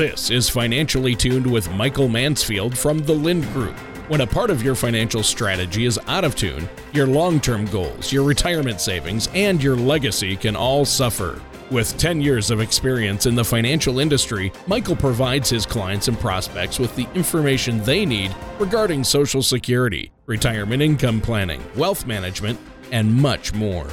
This 0.00 0.30
is 0.30 0.48
Financially 0.48 1.14
Tuned 1.14 1.46
with 1.46 1.70
Michael 1.72 2.08
Mansfield 2.08 2.74
from 2.78 3.00
the 3.00 3.12
Lind 3.12 3.44
Group. 3.52 3.76
When 4.08 4.22
a 4.22 4.26
part 4.26 4.48
of 4.48 4.62
your 4.62 4.74
financial 4.74 5.22
strategy 5.22 5.84
is 5.84 6.00
out 6.06 6.24
of 6.24 6.34
tune, 6.34 6.70
your 6.94 7.06
long 7.06 7.38
term 7.38 7.66
goals, 7.66 8.10
your 8.10 8.24
retirement 8.24 8.80
savings, 8.80 9.28
and 9.34 9.62
your 9.62 9.76
legacy 9.76 10.36
can 10.36 10.56
all 10.56 10.86
suffer. 10.86 11.42
With 11.70 11.98
10 11.98 12.22
years 12.22 12.50
of 12.50 12.62
experience 12.62 13.26
in 13.26 13.34
the 13.34 13.44
financial 13.44 13.98
industry, 13.98 14.50
Michael 14.66 14.96
provides 14.96 15.50
his 15.50 15.66
clients 15.66 16.08
and 16.08 16.18
prospects 16.18 16.78
with 16.78 16.96
the 16.96 17.06
information 17.14 17.82
they 17.82 18.06
need 18.06 18.34
regarding 18.58 19.04
Social 19.04 19.42
Security, 19.42 20.12
retirement 20.24 20.80
income 20.80 21.20
planning, 21.20 21.62
wealth 21.76 22.06
management, 22.06 22.58
and 22.90 23.14
much 23.14 23.52
more. 23.52 23.86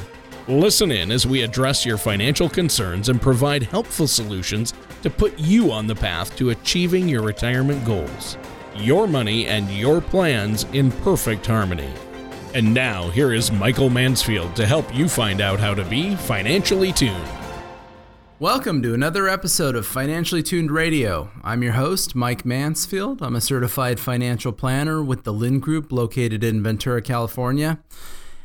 Listen 0.47 0.91
in 0.91 1.11
as 1.11 1.27
we 1.27 1.41
address 1.41 1.85
your 1.85 1.97
financial 1.97 2.47
concerns 2.47 3.09
and 3.09 3.21
provide 3.21 3.63
helpful 3.63 4.07
solutions 4.07 4.73
to 5.01 5.09
put 5.09 5.37
you 5.37 5.71
on 5.71 5.87
the 5.87 5.95
path 5.95 6.35
to 6.37 6.49
achieving 6.49 7.07
your 7.07 7.21
retirement 7.21 7.85
goals. 7.85 8.37
Your 8.75 9.07
money 9.07 9.47
and 9.47 9.69
your 9.71 10.01
plans 10.01 10.65
in 10.73 10.91
perfect 10.91 11.45
harmony. 11.45 11.91
And 12.53 12.73
now, 12.73 13.09
here 13.09 13.33
is 13.33 13.51
Michael 13.51 13.89
Mansfield 13.89 14.55
to 14.55 14.65
help 14.65 14.93
you 14.95 15.07
find 15.07 15.41
out 15.41 15.59
how 15.59 15.73
to 15.73 15.83
be 15.83 16.15
financially 16.15 16.91
tuned. 16.91 17.27
Welcome 18.39 18.83
to 18.83 18.93
another 18.93 19.27
episode 19.27 19.75
of 19.75 19.87
Financially 19.87 20.43
Tuned 20.43 20.69
Radio. 20.69 21.31
I'm 21.43 21.63
your 21.63 21.73
host, 21.73 22.13
Mike 22.13 22.45
Mansfield. 22.45 23.23
I'm 23.23 23.35
a 23.35 23.41
certified 23.41 23.99
financial 23.99 24.51
planner 24.51 25.03
with 25.03 25.23
the 25.23 25.33
Lind 25.33 25.63
Group 25.63 25.91
located 25.91 26.43
in 26.43 26.61
Ventura, 26.61 27.01
California. 27.01 27.79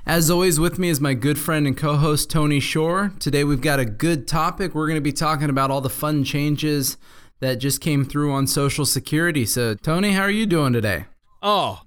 As 0.04 0.30
always, 0.30 0.58
with 0.58 0.78
me 0.78 0.88
is 0.88 1.00
my 1.00 1.14
good 1.14 1.38
friend 1.38 1.66
and 1.66 1.76
co 1.76 1.96
host, 1.96 2.28
Tony 2.28 2.58
Shore. 2.58 3.12
Today, 3.20 3.44
we've 3.44 3.60
got 3.60 3.78
a 3.78 3.84
good 3.84 4.26
topic. 4.26 4.74
We're 4.74 4.86
going 4.88 4.96
to 4.96 5.00
be 5.00 5.12
talking 5.12 5.48
about 5.48 5.70
all 5.70 5.80
the 5.80 5.88
fun 5.90 6.24
changes 6.24 6.96
that 7.40 7.56
just 7.56 7.80
came 7.80 8.04
through 8.04 8.32
on 8.32 8.46
Social 8.48 8.84
Security. 8.84 9.46
So, 9.46 9.74
Tony, 9.74 10.12
how 10.12 10.22
are 10.22 10.30
you 10.30 10.44
doing 10.46 10.72
today? 10.72 11.04
Oh, 11.40 11.82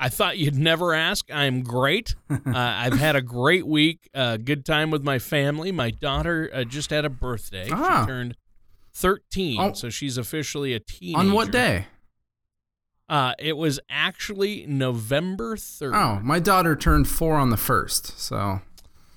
I 0.00 0.08
thought 0.08 0.36
you'd 0.36 0.56
never 0.56 0.94
ask. 0.94 1.26
I'm 1.32 1.62
great. 1.62 2.16
uh, 2.30 2.38
I've 2.54 2.98
had 2.98 3.14
a 3.14 3.22
great 3.22 3.66
week, 3.66 4.08
uh, 4.14 4.36
good 4.36 4.64
time 4.64 4.90
with 4.90 5.04
my 5.04 5.20
family. 5.20 5.70
My 5.70 5.90
daughter 5.92 6.50
uh, 6.52 6.64
just 6.64 6.90
had 6.90 7.04
a 7.04 7.10
birthday. 7.10 7.68
Ah. 7.70 8.02
She 8.02 8.06
turned 8.08 8.36
13, 8.94 9.60
Oh. 9.60 9.72
so 9.74 9.90
she's 9.90 10.18
officially 10.18 10.74
a 10.74 10.80
teenager. 10.80 11.18
On 11.20 11.32
what 11.32 11.52
day? 11.52 11.86
Uh, 13.10 13.34
it 13.40 13.56
was 13.56 13.80
actually 13.90 14.64
November 14.68 15.56
3rd. 15.56 15.94
Oh, 15.94 16.20
my 16.22 16.38
daughter 16.38 16.76
turned 16.76 17.08
four 17.08 17.34
on 17.34 17.50
the 17.50 17.56
first. 17.56 18.18
So, 18.18 18.60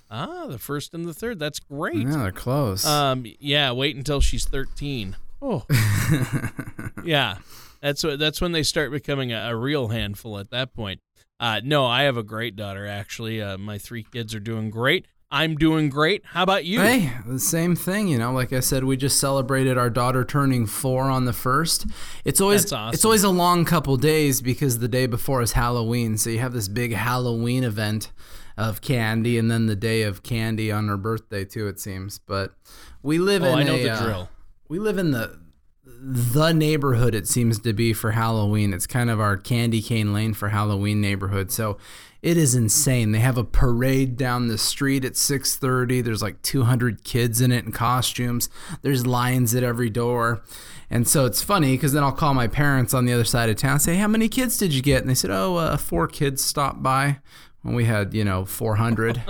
Ah, 0.09 0.47
the 0.47 0.57
first 0.59 0.93
and 0.93 1.05
the 1.05 1.13
third. 1.13 1.37
That's 1.39 1.59
great. 1.59 1.97
yeah, 2.07 2.17
they're 2.17 2.31
close. 2.31 2.85
Um, 2.85 3.25
yeah, 3.39 3.71
wait 3.71 3.95
until 3.95 4.19
she's 4.19 4.45
13. 4.45 5.15
Oh, 5.41 5.65
yeah. 7.03 7.37
That's 7.81 8.03
what. 8.03 8.17
That's 8.19 8.39
when 8.39 8.51
they 8.53 8.63
start 8.63 8.91
becoming 8.91 9.31
a, 9.33 9.49
a 9.49 9.55
real 9.55 9.89
handful. 9.89 10.37
At 10.39 10.51
that 10.51 10.73
point, 10.73 11.01
uh, 11.39 11.59
no, 11.63 11.85
I 11.85 12.03
have 12.03 12.15
a 12.15 12.23
great 12.23 12.55
daughter. 12.55 12.87
Actually, 12.87 13.41
uh, 13.41 13.57
my 13.57 13.77
three 13.77 14.03
kids 14.03 14.33
are 14.33 14.39
doing 14.39 14.69
great. 14.69 15.05
I'm 15.33 15.55
doing 15.55 15.89
great. 15.89 16.21
How 16.25 16.43
about 16.43 16.63
you? 16.63 16.79
Hey, 16.79 17.11
the 17.25 17.39
same 17.39 17.75
thing, 17.75 18.07
you 18.07 18.19
know. 18.19 18.31
Like 18.31 18.53
I 18.53 18.59
said, 18.59 18.83
we 18.83 18.95
just 18.95 19.19
celebrated 19.19 19.79
our 19.79 19.89
daughter 19.89 20.23
turning 20.23 20.67
four 20.67 21.05
on 21.05 21.25
the 21.25 21.33
first. 21.33 21.87
It's 22.23 22.39
always 22.39 22.71
awesome. 22.71 22.93
it's 22.93 23.03
always 23.03 23.23
a 23.23 23.29
long 23.31 23.65
couple 23.65 23.97
days 23.97 24.41
because 24.43 24.77
the 24.77 24.87
day 24.87 25.07
before 25.07 25.41
is 25.41 25.53
Halloween, 25.53 26.17
so 26.19 26.29
you 26.29 26.37
have 26.37 26.53
this 26.53 26.67
big 26.67 26.93
Halloween 26.93 27.63
event 27.63 28.11
of 28.57 28.81
candy, 28.81 29.39
and 29.39 29.49
then 29.49 29.65
the 29.65 29.75
day 29.75 30.03
of 30.03 30.21
candy 30.21 30.71
on 30.71 30.87
her 30.87 30.97
birthday 30.97 31.43
too. 31.43 31.67
It 31.67 31.79
seems, 31.79 32.19
but 32.19 32.53
we 33.01 33.17
live 33.17 33.41
Oh, 33.41 33.53
in 33.53 33.59
I 33.59 33.63
know 33.63 33.75
a, 33.75 33.83
the 33.83 33.89
uh, 33.91 34.25
we 34.69 34.77
live 34.77 34.99
in 34.99 35.09
the 35.11 35.39
the 35.85 36.51
neighborhood 36.51 37.15
it 37.15 37.27
seems 37.27 37.59
to 37.59 37.73
be 37.73 37.91
for 37.91 38.11
Halloween. 38.11 38.71
It's 38.71 38.85
kind 38.85 39.09
of 39.09 39.19
our 39.19 39.35
candy 39.37 39.81
cane 39.81 40.13
lane 40.13 40.35
for 40.35 40.49
Halloween 40.49 41.01
neighborhood. 41.01 41.51
So 41.51 41.77
it 42.23 42.37
is 42.37 42.55
insane. 42.55 43.11
They 43.11 43.19
have 43.19 43.37
a 43.37 43.43
parade 43.43 44.17
down 44.17 44.47
the 44.47 44.57
street 44.57 45.05
at 45.05 45.13
6:30. 45.13 46.01
There's 46.03 46.21
like 46.23 46.41
200 46.41 47.03
kids 47.03 47.41
in 47.41 47.51
it 47.51 47.65
in 47.65 47.71
costumes. 47.71 48.49
There's 48.81 49.05
lines 49.05 49.53
at 49.53 49.61
every 49.63 49.89
door. 49.89 50.41
And 50.89 51.07
so 51.07 51.25
it's 51.25 51.41
funny 51.41 51.75
because 51.75 51.93
then 51.93 52.03
I'll 52.03 52.11
call 52.11 52.33
my 52.33 52.47
parents 52.47 52.93
on 52.93 53.05
the 53.05 53.13
other 53.13 53.23
side 53.23 53.49
of 53.49 53.55
town 53.57 53.73
and 53.73 53.81
say, 53.81 53.95
How 53.97 54.07
many 54.07 54.29
kids 54.29 54.57
did 54.57 54.73
you 54.73 54.81
get? 54.81 55.01
And 55.01 55.09
they 55.09 55.15
said, 55.15 55.31
Oh, 55.31 55.57
uh, 55.57 55.77
four 55.77 56.07
kids 56.07 56.43
stopped 56.43 56.81
by 56.81 57.19
when 57.61 57.75
we 57.75 57.85
had, 57.85 58.13
you 58.13 58.23
know, 58.23 58.45
400. 58.45 59.21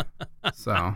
so 0.53 0.95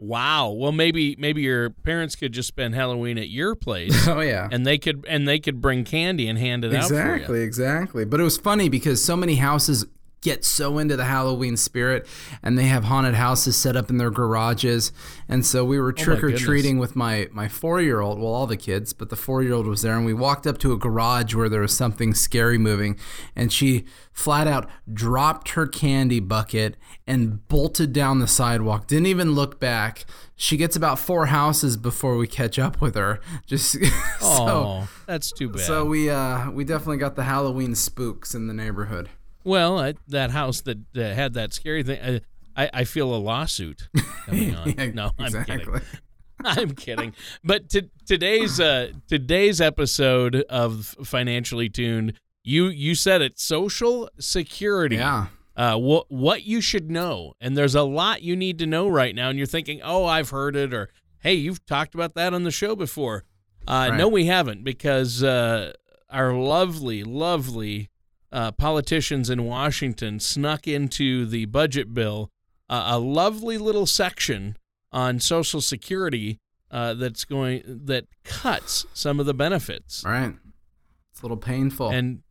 Wow. 0.00 0.50
Well, 0.50 0.70
maybe 0.72 1.16
maybe 1.18 1.42
your 1.42 1.70
parents 1.70 2.14
could 2.14 2.32
just 2.32 2.46
spend 2.48 2.74
Halloween 2.76 3.18
at 3.18 3.28
your 3.28 3.54
place, 3.56 4.06
Oh 4.08 4.20
yeah. 4.20 4.48
and 4.50 4.64
they 4.64 4.78
could 4.78 5.04
and 5.08 5.26
they 5.26 5.40
could 5.40 5.60
bring 5.60 5.84
candy 5.84 6.28
and 6.28 6.38
hand 6.38 6.64
it 6.64 6.72
out. 6.72 6.84
Exactly, 6.84 7.42
exactly. 7.42 8.04
But 8.04 8.20
it 8.20 8.22
was 8.22 8.38
funny 8.38 8.68
because 8.68 9.02
so 9.04 9.16
many 9.16 9.36
houses 9.36 9.84
get 10.20 10.44
so 10.44 10.78
into 10.78 10.96
the 10.96 11.04
Halloween 11.04 11.56
spirit 11.56 12.06
and 12.42 12.58
they 12.58 12.64
have 12.64 12.84
haunted 12.84 13.14
houses 13.14 13.56
set 13.56 13.76
up 13.76 13.88
in 13.88 13.98
their 13.98 14.10
garages. 14.10 14.90
And 15.28 15.46
so 15.46 15.64
we 15.64 15.78
were 15.80 15.92
trick 15.92 16.22
or 16.24 16.32
treating 16.36 16.78
with 16.78 16.96
my 16.96 17.28
my 17.32 17.46
4-year-old, 17.46 18.18
well 18.18 18.32
all 18.32 18.46
the 18.46 18.56
kids, 18.56 18.92
but 18.92 19.10
the 19.10 19.16
4-year-old 19.16 19.66
was 19.66 19.82
there 19.82 19.96
and 19.96 20.04
we 20.04 20.14
walked 20.14 20.46
up 20.46 20.58
to 20.58 20.72
a 20.72 20.76
garage 20.76 21.34
where 21.34 21.48
there 21.48 21.60
was 21.60 21.76
something 21.76 22.14
scary 22.14 22.58
moving 22.58 22.98
and 23.36 23.52
she 23.52 23.84
flat 24.12 24.48
out 24.48 24.68
dropped 24.92 25.50
her 25.50 25.66
candy 25.66 26.18
bucket 26.18 26.76
and 27.06 27.46
bolted 27.48 27.92
down 27.92 28.18
the 28.18 28.26
sidewalk. 28.26 28.86
Didn't 28.88 29.06
even 29.06 29.32
look 29.32 29.60
back. 29.60 30.04
She 30.34 30.56
gets 30.56 30.74
about 30.76 30.98
4 30.98 31.26
houses 31.26 31.76
before 31.76 32.16
we 32.16 32.26
catch 32.26 32.58
up 32.58 32.80
with 32.80 32.94
her. 32.96 33.20
Just 33.46 33.72
so 34.20 34.48
Oh, 34.48 34.88
that's 35.06 35.30
too 35.30 35.48
bad. 35.48 35.62
so 35.62 35.84
we 35.84 36.10
uh 36.10 36.50
we 36.50 36.64
definitely 36.64 36.96
got 36.98 37.14
the 37.16 37.24
Halloween 37.24 37.74
spooks 37.76 38.34
in 38.34 38.46
the 38.48 38.54
neighborhood. 38.54 39.08
Well, 39.48 39.78
I, 39.78 39.94
that 40.08 40.30
house 40.30 40.60
that 40.62 40.78
uh, 40.94 41.00
had 41.00 41.32
that 41.34 41.54
scary 41.54 41.82
thing, 41.82 42.20
I, 42.54 42.64
I, 42.64 42.70
I 42.80 42.84
feel 42.84 43.14
a 43.14 43.16
lawsuit 43.16 43.88
coming 44.26 44.54
on. 44.54 44.74
Yeah, 44.76 44.90
no, 44.90 45.10
I'm 45.18 45.44
kidding. 45.44 45.80
I'm 46.44 46.70
kidding. 46.74 47.14
But 47.42 47.70
to, 47.70 47.88
today's 48.06 48.60
uh, 48.60 48.92
today's 49.08 49.60
episode 49.60 50.36
of 50.50 50.94
Financially 51.02 51.70
Tuned, 51.70 52.12
you 52.44 52.66
you 52.66 52.94
said 52.94 53.22
it, 53.22 53.38
Social 53.40 54.10
Security. 54.20 54.96
Yeah. 54.96 55.28
Uh, 55.56 55.76
what 55.76 56.10
what 56.10 56.42
you 56.44 56.60
should 56.60 56.90
know, 56.90 57.32
and 57.40 57.56
there's 57.56 57.74
a 57.74 57.82
lot 57.82 58.22
you 58.22 58.36
need 58.36 58.58
to 58.58 58.66
know 58.66 58.86
right 58.86 59.14
now, 59.14 59.30
and 59.30 59.38
you're 59.38 59.46
thinking, 59.46 59.80
oh, 59.82 60.04
I've 60.04 60.30
heard 60.30 60.54
it, 60.56 60.74
or 60.74 60.90
hey, 61.20 61.34
you've 61.34 61.64
talked 61.64 61.94
about 61.94 62.14
that 62.14 62.34
on 62.34 62.44
the 62.44 62.50
show 62.50 62.76
before. 62.76 63.24
Uh, 63.66 63.88
Right. 63.90 63.98
No, 63.98 64.08
we 64.08 64.26
haven't, 64.26 64.62
because 64.62 65.22
uh, 65.22 65.72
our 66.10 66.32
lovely, 66.34 67.02
lovely 67.02 67.88
uh, 68.32 68.52
politicians 68.52 69.30
in 69.30 69.44
Washington 69.44 70.20
snuck 70.20 70.66
into 70.66 71.26
the 71.26 71.46
budget 71.46 71.94
bill 71.94 72.30
uh, 72.68 72.84
a 72.88 72.98
lovely 72.98 73.56
little 73.58 73.86
section 73.86 74.56
on 74.92 75.20
Social 75.20 75.60
Security 75.60 76.38
uh, 76.70 76.94
that's 76.94 77.24
going 77.24 77.62
that 77.66 78.06
cuts 78.24 78.84
some 78.92 79.18
of 79.20 79.26
the 79.26 79.34
benefits, 79.34 80.04
All 80.04 80.12
right. 80.12 80.34
It's 81.10 81.20
a 81.20 81.24
little 81.24 81.36
painful. 81.38 81.88
and 81.90 82.22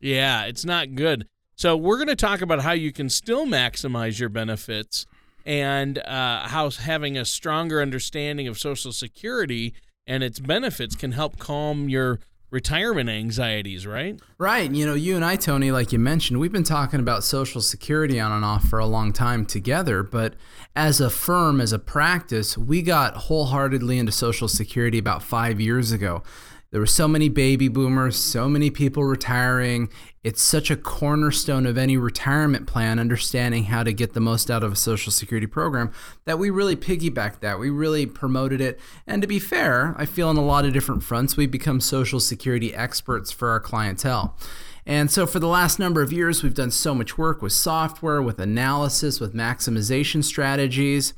yeah, 0.00 0.44
it's 0.44 0.64
not 0.64 0.94
good. 0.94 1.26
So 1.56 1.76
we're 1.76 1.96
going 1.96 2.08
to 2.08 2.16
talk 2.16 2.40
about 2.40 2.60
how 2.62 2.72
you 2.72 2.92
can 2.92 3.08
still 3.08 3.44
maximize 3.44 4.20
your 4.20 4.28
benefits 4.28 5.06
and 5.44 5.98
uh, 5.98 6.46
how 6.48 6.70
having 6.70 7.18
a 7.18 7.24
stronger 7.24 7.82
understanding 7.82 8.46
of 8.46 8.58
Social 8.58 8.92
Security 8.92 9.74
and 10.06 10.22
its 10.22 10.38
benefits 10.38 10.94
can 10.94 11.12
help 11.12 11.38
calm 11.38 11.88
your 11.88 12.20
retirement 12.50 13.10
anxieties. 13.10 13.86
Right? 13.86 14.20
right. 14.38 14.70
You 14.70 14.86
know, 14.86 14.94
you 14.94 15.16
and 15.16 15.24
I, 15.24 15.36
Tony, 15.36 15.70
like 15.70 15.92
you 15.92 15.98
mentioned, 15.98 16.40
we've 16.40 16.52
been 16.52 16.62
talking 16.64 17.00
about 17.00 17.24
Social 17.24 17.60
Security 17.60 18.18
on 18.20 18.32
and 18.32 18.44
off 18.44 18.68
for 18.68 18.78
a 18.78 18.86
long 18.86 19.12
time 19.12 19.44
together. 19.46 20.02
But 20.02 20.34
as 20.74 21.00
a 21.00 21.10
firm, 21.10 21.60
as 21.60 21.72
a 21.72 21.78
practice, 21.78 22.56
we 22.56 22.82
got 22.82 23.14
wholeheartedly 23.14 23.98
into 23.98 24.12
Social 24.12 24.48
Security 24.48 24.98
about 24.98 25.22
five 25.22 25.60
years 25.60 25.92
ago. 25.92 26.22
There 26.70 26.80
were 26.80 26.86
so 26.86 27.08
many 27.08 27.30
baby 27.30 27.68
boomers, 27.68 28.16
so 28.16 28.46
many 28.46 28.68
people 28.68 29.02
retiring. 29.02 29.88
It's 30.22 30.42
such 30.42 30.70
a 30.70 30.76
cornerstone 30.76 31.64
of 31.64 31.78
any 31.78 31.96
retirement 31.96 32.66
plan, 32.66 32.98
understanding 32.98 33.64
how 33.64 33.82
to 33.84 33.92
get 33.94 34.12
the 34.12 34.20
most 34.20 34.50
out 34.50 34.62
of 34.62 34.72
a 34.72 34.76
Social 34.76 35.10
Security 35.10 35.46
program, 35.46 35.90
that 36.26 36.38
we 36.38 36.50
really 36.50 36.76
piggybacked 36.76 37.40
that. 37.40 37.58
We 37.58 37.70
really 37.70 38.04
promoted 38.04 38.60
it. 38.60 38.78
And 39.06 39.22
to 39.22 39.28
be 39.28 39.38
fair, 39.38 39.94
I 39.96 40.04
feel 40.04 40.28
on 40.28 40.36
a 40.36 40.44
lot 40.44 40.66
of 40.66 40.74
different 40.74 41.02
fronts, 41.02 41.38
we've 41.38 41.50
become 41.50 41.80
Social 41.80 42.20
Security 42.20 42.74
experts 42.74 43.32
for 43.32 43.48
our 43.48 43.60
clientele. 43.60 44.36
And 44.84 45.10
so, 45.10 45.26
for 45.26 45.38
the 45.38 45.48
last 45.48 45.78
number 45.78 46.02
of 46.02 46.12
years, 46.12 46.42
we've 46.42 46.54
done 46.54 46.70
so 46.70 46.94
much 46.94 47.16
work 47.16 47.40
with 47.40 47.52
software, 47.52 48.20
with 48.20 48.38
analysis, 48.38 49.20
with 49.20 49.34
maximization 49.34 50.22
strategies. 50.22 51.14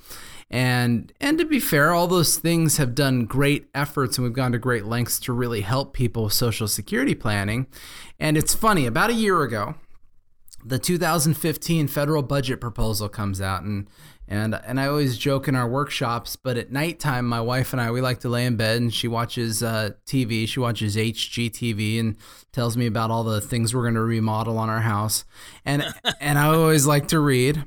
And 0.51 1.13
and 1.21 1.39
to 1.39 1.45
be 1.45 1.61
fair, 1.61 1.93
all 1.93 2.09
those 2.09 2.37
things 2.39 2.77
have 2.79 2.95
done 2.95 3.25
great 3.25 3.69
efforts 3.73 4.19
and 4.19 4.25
we've 4.25 4.35
gone 4.35 4.53
to 4.53 4.59
great 4.59 4.85
lengths 4.85 5.21
to 5.21 5.33
really 5.33 5.61
help 5.61 5.93
people 5.93 6.25
with 6.25 6.33
social 6.33 6.67
security 6.67 7.15
planning. 7.15 7.69
And 8.19 8.37
it's 8.37 8.55
funny, 8.55 8.87
about 8.87 9.11
a 9.11 9.15
year 9.15 9.43
ago, 9.43 9.77
the 10.65 10.79
2015 10.79 11.87
federal 11.89 12.23
budget 12.23 12.61
proposal 12.61 13.09
comes 13.09 13.41
out 13.41 13.63
and 13.63 13.89
And 14.27 14.55
and 14.67 14.81
I 14.81 14.87
always 14.87 15.19
joke 15.19 15.49
in 15.49 15.57
our 15.57 15.69
workshops, 15.69 16.37
but 16.37 16.57
at 16.57 16.71
nighttime, 16.71 17.27
my 17.27 17.41
wife 17.41 17.73
and 17.73 17.81
I 17.81 17.91
we 17.91 18.01
like 18.01 18.21
to 18.21 18.29
lay 18.29 18.45
in 18.47 18.57
bed, 18.57 18.81
and 18.81 18.93
she 18.95 19.09
watches 19.09 19.63
uh, 19.63 19.91
TV. 20.07 20.47
She 20.49 20.61
watches 20.61 20.97
HGTV 20.97 21.99
and 21.99 22.17
tells 22.53 22.77
me 22.77 22.87
about 22.87 23.11
all 23.11 23.25
the 23.25 23.41
things 23.41 23.75
we're 23.75 23.83
going 23.83 23.95
to 23.95 24.03
remodel 24.03 24.59
on 24.59 24.69
our 24.69 24.81
house. 24.81 25.25
And 25.65 25.85
and 26.21 26.39
I 26.39 26.47
always 26.47 26.87
like 26.87 27.09
to 27.09 27.19
read. 27.21 27.65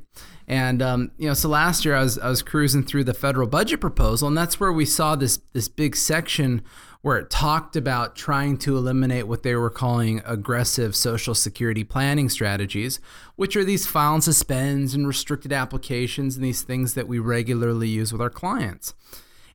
And 0.47 0.81
um, 0.81 1.11
you 1.17 1.27
know, 1.27 1.33
so 1.33 1.49
last 1.49 1.85
year 1.85 1.95
I 1.95 2.03
was 2.03 2.19
I 2.19 2.29
was 2.29 2.41
cruising 2.41 2.83
through 2.83 3.05
the 3.05 3.13
federal 3.13 3.47
budget 3.47 3.79
proposal, 3.79 4.27
and 4.27 4.37
that's 4.37 4.59
where 4.59 4.73
we 4.73 4.85
saw 4.85 5.15
this 5.15 5.39
this 5.53 5.67
big 5.67 5.95
section 5.95 6.61
where 7.01 7.17
it 7.17 7.29
talked 7.29 7.75
about 7.75 8.15
trying 8.15 8.57
to 8.57 8.77
eliminate 8.77 9.27
what 9.27 9.43
they 9.43 9.53
were 9.55 9.69
calling 9.69 10.21
aggressive 10.25 10.95
social 10.95 11.35
security 11.35 11.83
planning 11.83 12.29
strategies, 12.29 13.01
which 13.35 13.57
are 13.57 13.65
these 13.65 13.85
file 13.85 14.13
and 14.13 14.23
suspends 14.23 14.93
and 14.93 15.05
restricted 15.05 15.51
applications 15.51 16.37
and 16.37 16.45
these 16.45 16.61
things 16.61 16.93
that 16.93 17.05
we 17.05 17.19
regularly 17.19 17.89
use 17.89 18.13
with 18.13 18.21
our 18.21 18.29
clients. 18.29 18.93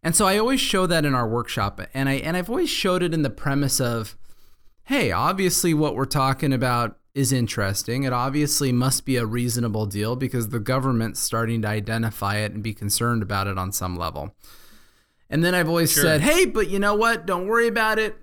And 0.02 0.14
so 0.14 0.26
I 0.26 0.36
always 0.36 0.60
show 0.60 0.86
that 0.86 1.06
in 1.06 1.14
our 1.14 1.26
workshop 1.26 1.80
and 1.94 2.08
I 2.08 2.14
and 2.14 2.36
I've 2.36 2.50
always 2.50 2.70
showed 2.70 3.02
it 3.02 3.14
in 3.14 3.22
the 3.22 3.30
premise 3.30 3.80
of 3.80 4.16
hey, 4.84 5.10
obviously 5.10 5.74
what 5.74 5.94
we're 5.94 6.06
talking 6.06 6.52
about 6.52 6.97
is 7.14 7.32
interesting. 7.32 8.04
It 8.04 8.12
obviously 8.12 8.72
must 8.72 9.04
be 9.04 9.16
a 9.16 9.26
reasonable 9.26 9.86
deal 9.86 10.16
because 10.16 10.48
the 10.48 10.60
government's 10.60 11.20
starting 11.20 11.62
to 11.62 11.68
identify 11.68 12.36
it 12.36 12.52
and 12.52 12.62
be 12.62 12.74
concerned 12.74 13.22
about 13.22 13.46
it 13.46 13.58
on 13.58 13.72
some 13.72 13.96
level. 13.96 14.34
And 15.30 15.44
then 15.44 15.54
I've 15.54 15.68
always 15.68 15.92
sure. 15.92 16.02
said, 16.02 16.20
hey, 16.20 16.44
but 16.44 16.68
you 16.70 16.78
know 16.78 16.94
what? 16.94 17.26
Don't 17.26 17.46
worry 17.46 17.68
about 17.68 17.98
it. 17.98 18.16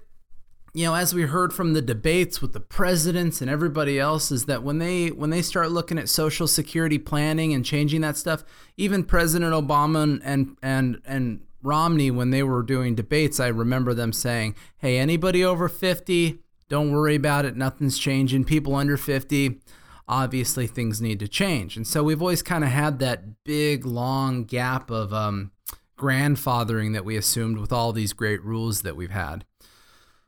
You 0.74 0.86
know, 0.86 0.96
as 0.96 1.14
we 1.14 1.24
heard 1.24 1.54
from 1.54 1.74
the 1.74 1.82
debates 1.82 2.42
with 2.42 2.52
the 2.52 2.60
presidents 2.60 3.42
and 3.42 3.50
everybody 3.50 3.98
else, 3.98 4.30
is 4.30 4.46
that 4.46 4.62
when 4.62 4.78
they 4.80 5.08
when 5.08 5.30
they 5.30 5.42
start 5.42 5.72
looking 5.72 5.98
at 5.98 6.10
social 6.10 6.48
security 6.48 6.98
planning 6.98 7.54
and 7.54 7.64
changing 7.64 8.02
that 8.02 8.18
stuff, 8.18 8.44
even 8.76 9.06
President 9.06 9.54
Obama 9.54 10.20
and 10.22 10.58
and 10.62 11.02
and 11.06 11.46
Romney, 11.64 12.12
when 12.12 12.32
they 12.32 12.44
were 12.44 12.62
doing 12.62 12.94
debates, 12.94 13.40
I 13.40 13.48
remember 13.48 13.94
them 13.94 14.12
saying, 14.12 14.56
"Hey, 14.76 14.98
anybody 14.98 15.46
over 15.46 15.70
50, 15.70 16.44
don't 16.70 16.92
worry 16.92 17.16
about 17.16 17.46
it. 17.46 17.56
Nothing's 17.56 17.98
changing. 17.98 18.46
People 18.46 18.76
under 18.76 18.98
50, 18.98 19.60
obviously 20.08 20.68
things 20.68 21.02
need 21.02 21.20
to 21.20 21.28
change." 21.28 21.78
And 21.78 21.86
so 21.86 22.04
we've 22.04 22.22
always 22.22 22.44
kind 22.44 22.64
of 22.64 22.72
had 22.72 23.00
that 23.00 23.44
big, 23.44 23.86
long 23.86 24.44
gap 24.44 24.90
of 24.90 25.14
um, 25.14 25.52
grandfathering 25.98 26.94
that 26.94 27.06
we 27.06 27.16
assumed 27.16 27.58
with 27.58 27.72
all 27.72 27.92
these 27.92 28.14
great 28.14 28.44
rules 28.44 28.82
that 28.82 28.96
we've 28.96 29.12
had. 29.12 29.46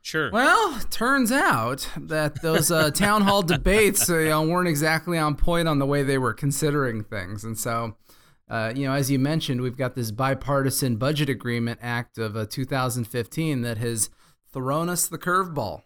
Sure. 0.00 0.30
Well, 0.30 0.80
turns 0.90 1.30
out 1.30 1.86
that 1.96 2.40
those 2.40 2.70
uh, 2.70 2.90
town 2.90 3.22
hall 3.22 3.42
debates 3.42 4.08
uh, 4.08 4.18
you 4.18 4.28
know, 4.30 4.42
weren't 4.42 4.68
exactly 4.68 5.18
on 5.18 5.34
point 5.34 5.68
on 5.68 5.78
the 5.78 5.86
way 5.86 6.02
they 6.02 6.18
were 6.18 6.34
considering 6.34 7.04
things, 7.04 7.44
and 7.44 7.58
so. 7.58 7.96
Uh, 8.50 8.72
you 8.74 8.86
know, 8.86 8.94
as 8.94 9.10
you 9.10 9.18
mentioned, 9.18 9.60
we've 9.60 9.76
got 9.76 9.94
this 9.94 10.10
bipartisan 10.10 10.96
budget 10.96 11.28
agreement 11.28 11.78
act 11.82 12.16
of 12.16 12.34
uh, 12.34 12.46
2015 12.48 13.60
that 13.60 13.76
has 13.76 14.08
thrown 14.50 14.88
us 14.88 15.06
the 15.06 15.18
curveball. 15.18 15.82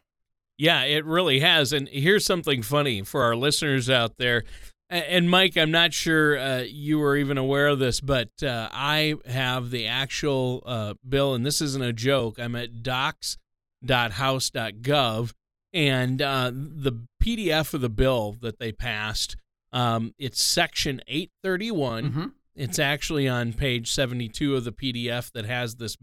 Yeah, 0.58 0.84
it 0.84 1.04
really 1.04 1.40
has. 1.40 1.72
And 1.72 1.88
here's 1.88 2.24
something 2.24 2.62
funny 2.62 3.02
for 3.02 3.22
our 3.22 3.34
listeners 3.34 3.90
out 3.90 4.18
there. 4.18 4.44
And 4.92 5.28
Mike, 5.30 5.56
I'm 5.56 5.70
not 5.70 5.94
sure 5.94 6.38
uh, 6.38 6.64
you 6.68 6.98
were 6.98 7.16
even 7.16 7.38
aware 7.38 7.68
of 7.68 7.78
this, 7.78 8.02
but 8.02 8.28
uh, 8.42 8.68
I 8.72 9.14
have 9.24 9.70
the 9.70 9.86
actual 9.86 10.62
uh, 10.66 10.92
bill, 11.08 11.34
and 11.34 11.46
this 11.46 11.62
isn't 11.62 11.82
a 11.82 11.94
joke. 11.94 12.38
I'm 12.38 12.54
at 12.54 12.82
docs.house.gov, 12.82 15.32
and 15.72 16.20
uh, 16.20 16.50
the 16.52 17.06
PDF 17.24 17.72
of 17.72 17.80
the 17.80 17.88
bill 17.88 18.36
that 18.42 18.58
they 18.58 18.70
passed, 18.70 19.36
um, 19.72 20.12
it's 20.18 20.42
section 20.42 21.00
831. 21.08 22.04
Mm-hmm. 22.04 22.26
It's 22.54 22.78
actually 22.78 23.26
on 23.26 23.54
page 23.54 23.90
72 23.90 24.56
of 24.56 24.64
the 24.64 24.72
PDF 24.72 25.32
that 25.32 25.46
has 25.46 25.76
this 25.76 25.96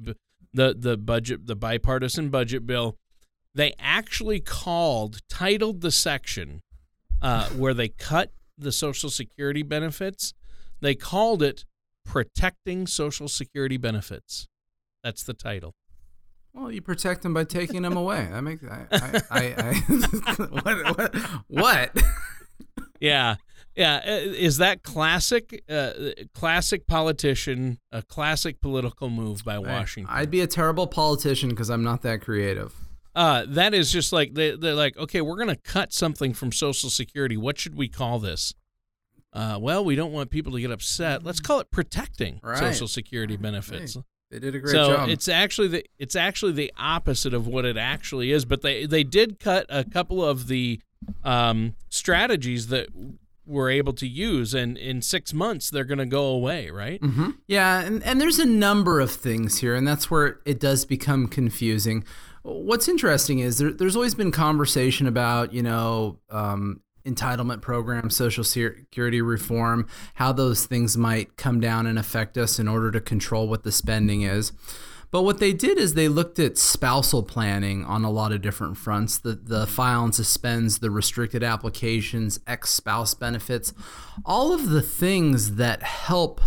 the 0.51 0.73
the 0.73 0.97
budget, 0.97 1.45
the 1.45 1.55
bipartisan 1.55 2.29
budget 2.29 2.65
bill. 2.65 2.97
They 3.55 3.73
actually 3.79 4.39
called, 4.39 5.19
titled 5.29 5.81
the 5.81 5.91
section 5.91 6.61
uh, 7.21 7.49
where 7.49 7.73
they 7.73 7.89
cut 7.89 8.31
the 8.57 8.71
Social 8.71 9.09
Security 9.09 9.63
benefits. 9.63 10.33
They 10.81 10.95
called 10.95 11.41
it 11.41 11.65
Protecting 12.05 12.87
Social 12.87 13.27
Security 13.27 13.77
Benefits. 13.77 14.47
That's 15.03 15.23
the 15.23 15.33
title. 15.33 15.73
Well, 16.53 16.71
you 16.71 16.81
protect 16.81 17.21
them 17.21 17.33
by 17.33 17.43
taking 17.43 17.83
them 17.83 17.95
away. 17.95 18.27
That 18.31 18.41
makes 18.41 18.63
I, 18.63 18.85
I, 18.91 19.21
I, 19.29 19.55
I 19.57 19.73
what, 20.49 20.97
what, 20.97 21.15
what? 21.47 22.03
yeah, 22.99 23.35
yeah. 23.75 24.03
Is 24.05 24.57
that 24.57 24.83
classic? 24.83 25.63
Uh, 25.69 25.91
classic 26.33 26.87
politician, 26.87 27.77
a 27.91 28.01
classic 28.01 28.61
political 28.61 29.09
move 29.09 29.45
by 29.45 29.59
Washington. 29.59 30.13
I'd 30.13 30.31
be 30.31 30.41
a 30.41 30.47
terrible 30.47 30.87
politician 30.87 31.49
because 31.49 31.69
I'm 31.69 31.83
not 31.83 32.01
that 32.01 32.21
creative. 32.21 32.73
Uh, 33.19 33.43
that 33.49 33.73
is 33.73 33.91
just 33.91 34.13
like 34.13 34.33
they, 34.33 34.55
they're 34.55 34.73
like, 34.73 34.95
okay, 34.95 35.19
we're 35.19 35.35
going 35.35 35.49
to 35.49 35.57
cut 35.57 35.91
something 35.91 36.33
from 36.33 36.53
Social 36.53 36.89
Security. 36.89 37.35
What 37.35 37.59
should 37.59 37.75
we 37.75 37.89
call 37.89 38.17
this? 38.19 38.53
Uh, 39.33 39.57
well, 39.59 39.83
we 39.83 39.97
don't 39.97 40.13
want 40.13 40.29
people 40.29 40.53
to 40.53 40.61
get 40.61 40.71
upset. 40.71 41.21
Let's 41.25 41.41
call 41.41 41.59
it 41.59 41.69
protecting 41.69 42.39
right. 42.41 42.57
Social 42.57 42.87
Security 42.87 43.35
benefits. 43.35 43.95
Hey, 43.95 44.03
they 44.31 44.39
did 44.39 44.55
a 44.55 44.59
great 44.59 44.71
so 44.71 44.93
job. 44.93 45.07
So 45.07 45.11
it's 45.11 45.27
actually 45.27 45.67
the 45.67 45.85
it's 45.97 46.15
actually 46.15 46.53
the 46.53 46.71
opposite 46.77 47.33
of 47.33 47.45
what 47.45 47.65
it 47.65 47.75
actually 47.75 48.31
is. 48.31 48.45
But 48.45 48.61
they 48.61 48.85
they 48.85 49.03
did 49.03 49.37
cut 49.37 49.65
a 49.67 49.83
couple 49.83 50.23
of 50.23 50.47
the 50.47 50.79
um, 51.25 51.75
strategies 51.89 52.67
that 52.67 52.87
we're 53.45 53.69
able 53.69 53.93
to 53.93 54.07
use 54.07 54.53
and 54.53 54.77
in 54.77 55.01
six 55.01 55.33
months 55.33 55.71
they're 55.71 55.83
going 55.83 55.97
to 55.97 56.05
go 56.05 56.25
away 56.25 56.69
right 56.69 57.01
mm-hmm. 57.01 57.31
yeah 57.47 57.81
and, 57.81 58.03
and 58.03 58.21
there's 58.21 58.37
a 58.37 58.45
number 58.45 58.99
of 58.99 59.09
things 59.09 59.57
here 59.57 59.73
and 59.73 59.87
that's 59.87 60.11
where 60.11 60.39
it 60.45 60.59
does 60.59 60.85
become 60.85 61.27
confusing 61.27 62.05
What's 62.43 62.87
interesting 62.87 63.39
is 63.39 63.57
there, 63.57 63.71
there's 63.71 63.95
always 63.95 64.15
been 64.15 64.31
conversation 64.31 65.07
about, 65.07 65.53
you 65.53 65.61
know, 65.61 66.19
um, 66.29 66.81
entitlement 67.05 67.61
programs, 67.61 68.15
social 68.15 68.43
security 68.43 69.21
reform, 69.21 69.87
how 70.15 70.31
those 70.31 70.65
things 70.65 70.97
might 70.97 71.37
come 71.37 71.59
down 71.59 71.85
and 71.87 71.97
affect 71.97 72.37
us 72.37 72.59
in 72.59 72.67
order 72.67 72.91
to 72.91 73.01
control 73.01 73.47
what 73.47 73.63
the 73.63 73.71
spending 73.71 74.21
is. 74.21 74.51
But 75.11 75.23
what 75.23 75.39
they 75.39 75.53
did 75.53 75.79
is 75.79 75.95
they 75.95 76.07
looked 76.07 76.37
at 76.37 76.57
spousal 76.57 77.23
planning 77.23 77.83
on 77.83 78.03
a 78.03 78.11
lot 78.11 78.31
of 78.31 78.43
different 78.43 78.77
fronts 78.77 79.17
the, 79.17 79.33
the 79.33 79.65
file 79.65 80.03
and 80.03 80.13
suspends, 80.13 80.79
the 80.79 80.91
restricted 80.91 81.43
applications, 81.43 82.39
ex 82.45 82.69
spouse 82.69 83.15
benefits, 83.15 83.73
all 84.23 84.53
of 84.53 84.69
the 84.69 84.83
things 84.83 85.55
that 85.55 85.81
help 85.81 86.41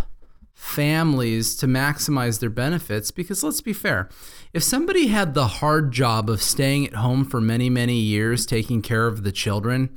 families 0.53 1.57
to 1.57 1.67
maximize 1.67 2.39
their 2.39 2.49
benefits. 2.49 3.11
Because 3.11 3.43
let's 3.43 3.59
be 3.59 3.73
fair, 3.73 4.07
if 4.53 4.63
somebody 4.63 5.07
had 5.07 5.33
the 5.33 5.47
hard 5.47 5.91
job 5.91 6.29
of 6.29 6.41
staying 6.41 6.85
at 6.85 6.93
home 6.93 7.25
for 7.25 7.41
many, 7.41 7.69
many 7.69 7.95
years, 7.95 8.45
taking 8.45 8.81
care 8.81 9.07
of 9.07 9.23
the 9.23 9.31
children, 9.31 9.89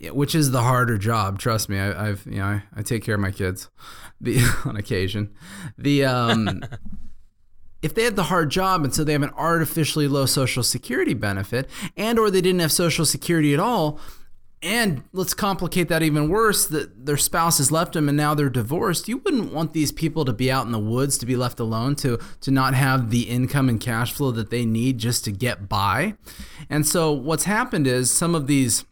which 0.00 0.34
is 0.34 0.50
the 0.50 0.62
harder 0.62 0.96
job, 0.96 1.38
trust 1.38 1.68
me. 1.68 1.78
I, 1.78 2.06
have 2.06 2.26
you 2.26 2.38
know 2.38 2.44
I, 2.44 2.62
I, 2.74 2.82
take 2.82 3.04
care 3.04 3.14
of 3.14 3.20
my 3.20 3.30
kids, 3.30 3.68
the 4.20 4.40
on 4.64 4.76
occasion. 4.76 5.34
The 5.76 6.06
um, 6.06 6.62
if 7.82 7.94
they 7.94 8.04
had 8.04 8.16
the 8.16 8.24
hard 8.24 8.50
job 8.50 8.82
and 8.82 8.94
so 8.94 9.04
they 9.04 9.12
have 9.12 9.22
an 9.22 9.32
artificially 9.36 10.08
low 10.08 10.26
social 10.26 10.62
security 10.62 11.14
benefit, 11.14 11.68
and 11.96 12.18
or 12.18 12.30
they 12.30 12.40
didn't 12.40 12.60
have 12.60 12.72
social 12.72 13.04
security 13.04 13.52
at 13.52 13.60
all, 13.60 14.00
and 14.62 15.02
let's 15.12 15.34
complicate 15.34 15.88
that 15.88 16.02
even 16.02 16.28
worse 16.28 16.66
that 16.66 17.04
their 17.06 17.16
spouse 17.16 17.58
has 17.58 17.70
left 17.70 17.92
them 17.92 18.08
and 18.08 18.16
now 18.16 18.34
they're 18.34 18.48
divorced 18.48 19.08
you 19.08 19.18
wouldn't 19.18 19.52
want 19.52 19.72
these 19.72 19.92
people 19.92 20.24
to 20.24 20.32
be 20.32 20.50
out 20.50 20.64
in 20.64 20.72
the 20.72 20.78
woods 20.78 21.18
to 21.18 21.26
be 21.26 21.36
left 21.36 21.60
alone 21.60 21.94
to 21.94 22.18
to 22.40 22.50
not 22.50 22.74
have 22.74 23.10
the 23.10 23.28
income 23.28 23.68
and 23.68 23.80
cash 23.80 24.12
flow 24.12 24.30
that 24.30 24.50
they 24.50 24.64
need 24.64 24.98
just 24.98 25.24
to 25.24 25.30
get 25.30 25.68
by 25.68 26.14
and 26.70 26.86
so 26.86 27.12
what's 27.12 27.44
happened 27.44 27.86
is 27.86 28.10
some 28.10 28.34
of 28.34 28.46
these 28.46 28.84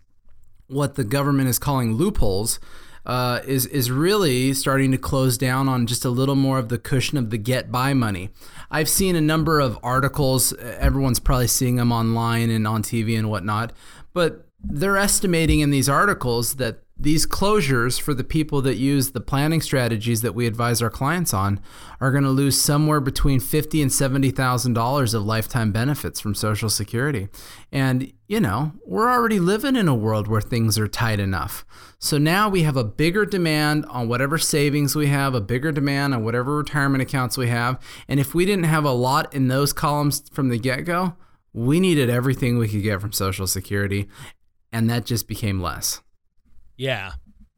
what 0.66 0.97
the 0.97 1.04
government 1.04 1.49
is 1.49 1.59
calling 1.59 1.94
loopholes 1.94 2.61
uh, 3.06 3.40
is 3.47 3.66
is 3.66 3.90
really 3.90 4.54
starting 4.54 4.90
to 4.90 4.99
close 4.99 5.37
down 5.37 5.68
on 5.68 5.87
just 5.87 6.04
a 6.04 6.11
little 6.11 6.35
more 6.35 6.59
of 6.59 6.68
the 6.71 6.78
cushion 6.78 7.18
of 7.18 7.28
the 7.28 7.37
get 7.37 7.71
by 7.71 7.92
money. 7.92 8.30
I've 8.71 8.88
seen 8.88 9.14
a 9.14 9.21
number 9.21 9.61
of 9.61 9.78
articles. 9.83 10.54
Everyone's 10.54 11.21
probably 11.21 11.49
seeing 11.49 11.76
them 11.76 11.92
online 11.92 12.49
and 12.49 12.66
on 12.66 12.83
TV 12.83 13.18
and 13.18 13.28
whatnot. 13.28 13.75
But 14.14 14.43
they're 14.66 14.97
estimating 14.97 15.61
in 15.61 15.71
these 15.71 15.88
articles 15.88 16.56
that 16.56 16.85
these 16.97 17.26
closures 17.26 18.00
for 18.00 18.14
the 18.14 18.23
people 18.23 18.62
that 18.62 18.76
use 18.76 19.11
the 19.11 19.21
planning 19.21 19.61
strategies 19.61 20.23
that 20.23 20.35
we 20.35 20.47
advise 20.47 20.80
our 20.80 20.90
clients 20.90 21.35
on 21.35 21.61
are 22.00 22.12
going 22.12 22.23
to 22.23 22.30
lose 22.30 22.61
somewhere 22.61 23.00
between 23.00 23.40
fifty 23.40 23.83
and 23.83 23.92
seventy 23.92 24.30
thousand 24.30 24.75
dollars 24.75 25.12
of 25.12 25.25
lifetime 25.25 25.73
benefits 25.73 26.21
from 26.21 26.37
Social 26.37 26.71
Security. 26.71 27.28
And 27.73 28.12
you 28.28 28.38
know, 28.38 28.73
we're 28.87 29.11
already 29.11 29.40
living 29.40 29.75
in 29.75 29.88
a 29.88 29.94
world 29.94 30.28
where 30.28 30.40
things 30.40 30.78
are 30.78 30.87
tight 30.87 31.18
enough. 31.18 31.64
So 31.99 32.16
now 32.16 32.49
we 32.49 32.62
have 32.62 32.76
a 32.76 32.85
bigger 32.85 33.26
demand 33.26 33.87
on 33.87 34.09
whatever 34.09 34.38
savings 34.38 34.94
we 34.94 35.09
have, 35.09 35.35
a 35.35 35.40
bigger 35.40 35.73
demand 35.73 36.14
on 36.14 36.25
whatever 36.25 36.56
retirement 36.56 37.02
accounts 37.02 37.37
we 37.37 37.49
have. 37.49 37.80
And 38.09 38.21
if 38.21 38.35
we 38.35 38.44
didn't 38.44 38.64
have 38.64 38.85
a 38.85 38.92
lot 38.92 39.35
in 39.35 39.49
those 39.49 39.73
columns 39.73 40.23
from 40.33 40.49
the 40.49 40.59
get 40.59 40.85
go, 40.85 41.16
we 41.52 41.80
needed 41.80 42.09
everything 42.09 42.56
we 42.59 42.68
could 42.68 42.83
get 42.83 43.00
from 43.00 43.12
Social 43.12 43.47
Security 43.47 44.09
and 44.75 44.90
that 44.90 45.07
just 45.07 45.28
became 45.28 45.61
less. 45.61 46.02
Yeah. 46.76 47.12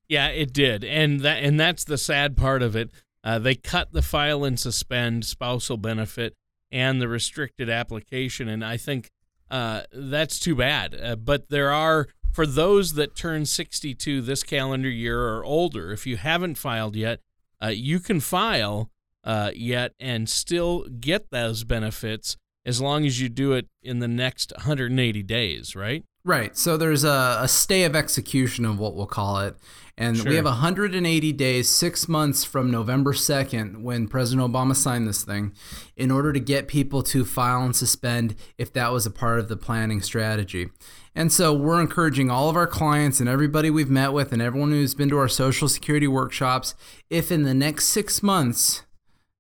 Yeah, 0.07 0.29
it 0.29 0.53
did, 0.53 0.85
and 0.85 1.21
that 1.21 1.43
and 1.43 1.59
that's 1.59 1.83
the 1.83 1.99
sad 1.99 2.37
part 2.37 2.63
of 2.63 2.77
it. 2.77 2.91
Uh, 3.25 3.41
they 3.41 3.57
cut 3.57 3.93
the 3.93 4.03
file 4.03 4.45
and 4.45 4.57
suspend 4.57 5.25
spousal 5.25 5.79
benefit 5.79 6.35
and 6.71 7.01
the 7.01 7.09
restricted 7.09 7.69
application, 7.69 8.49
and 8.49 8.65
I 8.65 8.77
think 8.77 9.11
uh, 9.51 9.83
that's 9.93 10.39
too 10.39 10.55
bad. 10.55 10.95
Uh, 10.95 11.17
but 11.17 11.49
there 11.49 11.73
are 11.73 12.07
for 12.33 12.47
those 12.47 12.93
that 12.93 13.17
turn 13.17 13.47
62 13.47 14.21
this 14.21 14.45
calendar 14.45 14.89
year 14.89 15.21
or 15.23 15.45
older. 15.45 15.91
If 15.91 16.07
you 16.07 16.19
haven't 16.19 16.57
filed 16.57 16.95
yet, 16.95 17.19
uh, 17.61 17.69
you 17.69 17.99
can 17.99 18.21
file 18.21 18.91
uh, 19.25 19.51
yet 19.57 19.93
and 19.99 20.29
still 20.29 20.87
get 21.01 21.31
those 21.31 21.65
benefits 21.65 22.37
as 22.65 22.81
long 22.81 23.07
as 23.07 23.21
you 23.21 23.29
do 23.29 23.55
it 23.55 23.67
in 23.83 23.99
the 23.99 24.09
next 24.09 24.53
180 24.57 25.23
days, 25.25 25.75
right? 25.75 26.05
Right. 26.27 26.57
So 26.57 26.77
there's 26.77 27.05
a, 27.05 27.39
a 27.41 27.47
stay 27.47 27.85
of 27.85 27.95
execution 27.95 28.65
of 28.65 28.81
what 28.81 28.97
we'll 28.97 29.07
call 29.07 29.39
it. 29.39 29.55
And 29.97 30.17
Sure. 30.17 30.29
we 30.29 30.35
have 30.35 30.45
180 30.45 31.33
days, 31.33 31.69
six 31.69 32.09
months 32.09 32.43
from 32.43 32.69
November 32.69 33.13
2nd, 33.13 33.81
when 33.83 34.09
President 34.09 34.53
Obama 34.53 34.75
signed 34.75 35.07
this 35.07 35.23
thing, 35.23 35.53
in 35.97 36.11
order 36.11 36.33
to 36.33 36.41
get 36.41 36.67
people 36.67 37.05
to 37.05 37.25
file 37.25 37.63
and 37.63 37.77
suspend 37.77 38.35
if 38.59 38.73
that 38.73 38.93
was 38.93 39.07
a 39.07 39.11
part 39.11 39.39
of 39.39 39.49
the 39.49 39.57
planning 39.57 40.03
strategy. 40.03 40.69
And 41.15 41.33
so 41.33 41.55
we're 41.55 41.81
encouraging 41.81 42.29
all 42.29 42.51
of 42.51 42.57
our 42.57 42.67
clients 42.67 43.21
and 43.21 43.29
everybody 43.29 43.71
we've 43.71 43.89
met 43.89 44.13
with 44.13 44.33
and 44.33 44.43
everyone 44.43 44.73
who's 44.73 44.97
been 44.97 45.09
to 45.11 45.19
our 45.19 45.29
Social 45.29 45.69
Security 45.69 46.09
workshops 46.09 46.75
if 47.09 47.31
in 47.31 47.45
the 47.45 47.55
next 47.55 47.87
six 47.87 48.21
months 48.21 48.83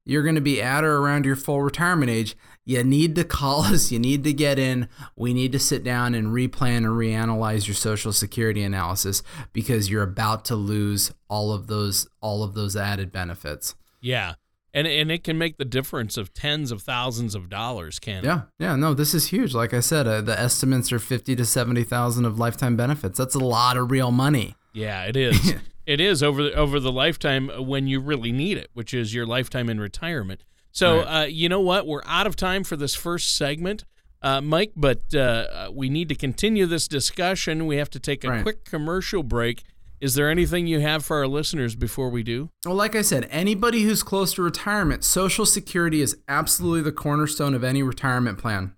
you're 0.04 0.22
going 0.22 0.36
to 0.36 0.40
be 0.40 0.62
at 0.62 0.84
or 0.84 0.98
around 0.98 1.26
your 1.26 1.34
full 1.36 1.60
retirement 1.62 2.10
age, 2.12 2.36
you 2.66 2.82
need 2.82 3.14
to 3.14 3.24
call 3.24 3.62
us. 3.62 3.92
You 3.92 4.00
need 4.00 4.24
to 4.24 4.32
get 4.32 4.58
in. 4.58 4.88
We 5.14 5.32
need 5.32 5.52
to 5.52 5.58
sit 5.58 5.84
down 5.84 6.14
and 6.14 6.28
replan 6.28 6.78
and 6.78 6.86
reanalyze 6.86 7.68
your 7.68 7.76
Social 7.76 8.12
Security 8.12 8.62
analysis 8.62 9.22
because 9.52 9.88
you're 9.88 10.02
about 10.02 10.44
to 10.46 10.56
lose 10.56 11.12
all 11.30 11.52
of 11.52 11.68
those 11.68 12.08
all 12.20 12.42
of 12.42 12.54
those 12.54 12.76
added 12.76 13.12
benefits. 13.12 13.76
Yeah, 14.00 14.34
and 14.74 14.86
and 14.88 15.12
it 15.12 15.22
can 15.22 15.38
make 15.38 15.58
the 15.58 15.64
difference 15.64 16.16
of 16.16 16.34
tens 16.34 16.72
of 16.72 16.82
thousands 16.82 17.36
of 17.36 17.48
dollars. 17.48 18.00
Can 18.00 18.18
it? 18.18 18.24
Yeah, 18.24 18.42
yeah. 18.58 18.74
No, 18.74 18.94
this 18.94 19.14
is 19.14 19.28
huge. 19.28 19.54
Like 19.54 19.72
I 19.72 19.80
said, 19.80 20.08
uh, 20.08 20.20
the 20.20 20.38
estimates 20.38 20.90
are 20.92 20.98
fifty 20.98 21.36
to 21.36 21.46
seventy 21.46 21.84
thousand 21.84 22.24
of 22.24 22.36
lifetime 22.36 22.76
benefits. 22.76 23.16
That's 23.16 23.36
a 23.36 23.40
lot 23.40 23.76
of 23.76 23.92
real 23.92 24.10
money. 24.10 24.56
Yeah, 24.72 25.04
it 25.04 25.16
is. 25.16 25.54
it 25.86 26.00
is 26.00 26.20
over 26.20 26.42
the, 26.42 26.54
over 26.54 26.80
the 26.80 26.92
lifetime 26.92 27.48
when 27.64 27.86
you 27.86 28.00
really 28.00 28.32
need 28.32 28.58
it, 28.58 28.70
which 28.74 28.92
is 28.92 29.14
your 29.14 29.24
lifetime 29.24 29.70
in 29.70 29.78
retirement. 29.78 30.42
So, 30.76 30.98
Right. 30.98 31.22
uh, 31.22 31.24
you 31.26 31.48
know 31.48 31.60
what? 31.62 31.86
We're 31.86 32.02
out 32.04 32.26
of 32.26 32.36
time 32.36 32.62
for 32.62 32.76
this 32.76 32.94
first 32.94 33.34
segment, 33.34 33.84
uh, 34.20 34.42
Mike, 34.42 34.72
but 34.76 35.14
uh, 35.14 35.70
we 35.72 35.88
need 35.88 36.10
to 36.10 36.14
continue 36.14 36.66
this 36.66 36.86
discussion. 36.86 37.66
We 37.66 37.76
have 37.78 37.88
to 37.90 37.98
take 37.98 38.24
a 38.24 38.28
Right. 38.28 38.42
quick 38.42 38.66
commercial 38.66 39.22
break. 39.22 39.64
Is 40.02 40.16
there 40.16 40.28
anything 40.28 40.66
you 40.66 40.80
have 40.80 41.02
for 41.02 41.16
our 41.16 41.26
listeners 41.26 41.74
before 41.76 42.10
we 42.10 42.22
do? 42.22 42.50
Well, 42.66 42.74
like 42.74 42.94
I 42.94 43.00
said, 43.00 43.26
anybody 43.30 43.84
who's 43.84 44.02
close 44.02 44.34
to 44.34 44.42
retirement, 44.42 45.02
Social 45.02 45.46
Security 45.46 46.02
is 46.02 46.14
absolutely 46.28 46.82
the 46.82 46.92
cornerstone 46.92 47.54
of 47.54 47.64
any 47.64 47.82
retirement 47.82 48.36
plan. 48.36 48.72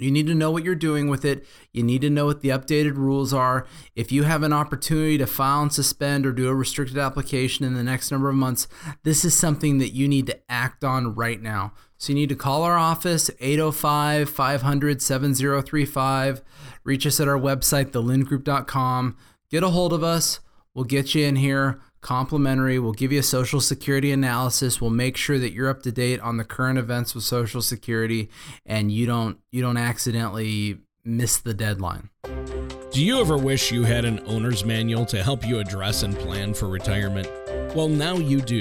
You 0.00 0.10
need 0.10 0.26
to 0.26 0.34
know 0.34 0.50
what 0.50 0.64
you're 0.64 0.74
doing 0.74 1.08
with 1.08 1.24
it. 1.24 1.46
You 1.72 1.82
need 1.82 2.00
to 2.02 2.10
know 2.10 2.26
what 2.26 2.40
the 2.40 2.50
updated 2.50 2.96
rules 2.96 3.32
are. 3.32 3.66
If 3.94 4.12
you 4.12 4.24
have 4.24 4.42
an 4.42 4.52
opportunity 4.52 5.18
to 5.18 5.26
file 5.26 5.62
and 5.62 5.72
suspend 5.72 6.26
or 6.26 6.32
do 6.32 6.48
a 6.48 6.54
restricted 6.54 6.98
application 6.98 7.64
in 7.64 7.74
the 7.74 7.82
next 7.82 8.10
number 8.10 8.28
of 8.28 8.36
months, 8.36 8.68
this 9.02 9.24
is 9.24 9.36
something 9.36 9.78
that 9.78 9.94
you 9.94 10.08
need 10.08 10.26
to 10.26 10.38
act 10.48 10.84
on 10.84 11.14
right 11.14 11.40
now. 11.40 11.72
So 11.98 12.12
you 12.12 12.14
need 12.14 12.28
to 12.28 12.36
call 12.36 12.62
our 12.62 12.78
office, 12.78 13.30
805 13.40 14.30
500 14.30 15.02
7035. 15.02 16.42
Reach 16.84 17.06
us 17.06 17.20
at 17.20 17.28
our 17.28 17.38
website, 17.38 17.90
thelindgroup.com. 17.90 19.16
Get 19.50 19.62
a 19.62 19.70
hold 19.70 19.92
of 19.92 20.04
us. 20.04 20.40
We'll 20.74 20.84
get 20.84 21.14
you 21.14 21.24
in 21.24 21.36
here 21.36 21.80
complimentary. 22.00 22.78
We'll 22.78 22.92
give 22.92 23.12
you 23.12 23.20
a 23.20 23.24
social 23.24 23.60
security 23.60 24.12
analysis. 24.12 24.80
We'll 24.80 24.90
make 24.90 25.16
sure 25.16 25.38
that 25.38 25.52
you're 25.52 25.68
up 25.68 25.82
to 25.82 25.92
date 25.92 26.20
on 26.20 26.36
the 26.36 26.44
current 26.44 26.78
events 26.78 27.14
with 27.14 27.24
social 27.24 27.62
security 27.62 28.30
and 28.64 28.90
you 28.92 29.06
don't 29.06 29.38
you 29.50 29.62
don't 29.62 29.76
accidentally 29.76 30.78
miss 31.04 31.38
the 31.38 31.54
deadline. 31.54 32.10
Do 32.90 33.04
you 33.04 33.20
ever 33.20 33.36
wish 33.36 33.70
you 33.70 33.84
had 33.84 34.04
an 34.04 34.20
owner's 34.26 34.64
manual 34.64 35.04
to 35.06 35.22
help 35.22 35.46
you 35.46 35.58
address 35.58 36.02
and 36.02 36.16
plan 36.16 36.54
for 36.54 36.68
retirement? 36.68 37.28
Well, 37.74 37.88
now 37.88 38.14
you 38.14 38.40
do. 38.40 38.60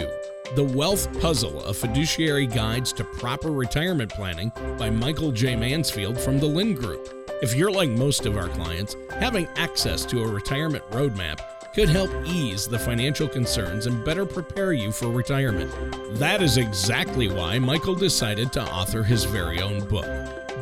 The 0.56 0.64
Wealth 0.64 1.20
Puzzle, 1.20 1.64
a 1.64 1.74
fiduciary 1.74 2.48
guides 2.48 2.94
to 2.94 3.04
proper 3.04 3.52
retirement 3.52 4.12
planning 4.12 4.52
by 4.78 4.90
Michael 4.90 5.32
J. 5.32 5.56
Mansfield 5.56 6.20
from 6.20 6.40
the 6.40 6.46
Lind 6.46 6.78
Group. 6.78 7.14
If 7.42 7.54
you're 7.54 7.72
like 7.72 7.90
most 7.90 8.26
of 8.26 8.38
our 8.38 8.48
clients, 8.50 8.96
having 9.12 9.48
access 9.58 10.06
to 10.06 10.24
a 10.24 10.28
retirement 10.28 10.84
roadmap 10.92 11.40
could 11.78 11.90
help 11.90 12.10
ease 12.26 12.68
the 12.68 12.80
financial 12.80 13.28
concerns 13.28 13.86
and 13.86 14.04
better 14.04 14.26
prepare 14.26 14.74
you 14.74 14.92
for 14.92 15.10
retirement. 15.10 15.72
That 16.18 16.42
is 16.42 16.58
exactly 16.58 17.28
why 17.28 17.60
Michael 17.60 17.94
decided 17.94 18.52
to 18.54 18.64
author 18.64 19.04
his 19.04 19.26
very 19.26 19.62
own 19.62 19.86
book. 19.86 20.08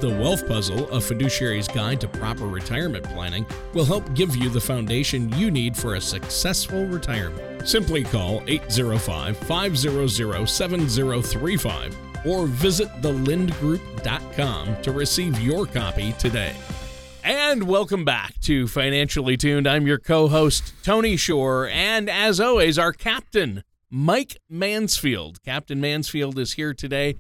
The 0.02 0.10
Wealth 0.10 0.46
Puzzle, 0.46 0.90
a 0.90 0.98
fiduciary's 0.98 1.70
guide 1.70 2.02
to 2.02 2.10
proper 2.10 2.48
retirement 2.48 3.06
planning, 3.06 3.46
will 3.74 3.86
help 3.86 4.14
give 4.14 4.36
you 4.36 4.50
the 4.50 4.60
foundation 4.60 5.34
you 5.38 5.52
need 5.52 5.78
for 5.78 5.96
a 5.96 6.02
successful 6.02 6.86
retirement. 6.86 7.66
Simply 7.66 8.04
call 8.04 8.44
805 8.48 9.38
500 9.38 10.50
7035 10.50 11.98
or 12.26 12.46
visit 12.46 12.90
thelindgroup.com 13.02 14.82
to 14.82 14.92
receive 14.92 15.40
your 15.40 15.66
copy 15.66 16.12
today. 16.20 16.54
And 17.26 17.64
welcome 17.68 18.06
back 18.06 18.40
to 18.42 18.68
Financially 18.68 19.36
Tuned. 19.36 19.66
I'm 19.66 19.88
your 19.88 19.98
co 19.98 20.28
host, 20.28 20.76
Tony 20.84 21.18
Shore, 21.18 21.68
and 21.68 22.08
as 22.08 22.40
always, 22.40 22.78
our 22.78 22.94
captain, 22.94 23.64
Mike 23.90 24.38
Mansfield. 24.48 25.42
Captain 25.42 25.82
Mansfield 25.82 26.38
is 26.38 26.54
here 26.54 26.72
today. 26.72 27.16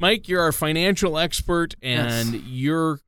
Mike, 0.00 0.26
you're 0.28 0.40
our 0.42 0.50
financial 0.50 1.16
expert, 1.16 1.76
and 1.80 2.34
Yes. 2.34 2.42
you're 2.44 3.00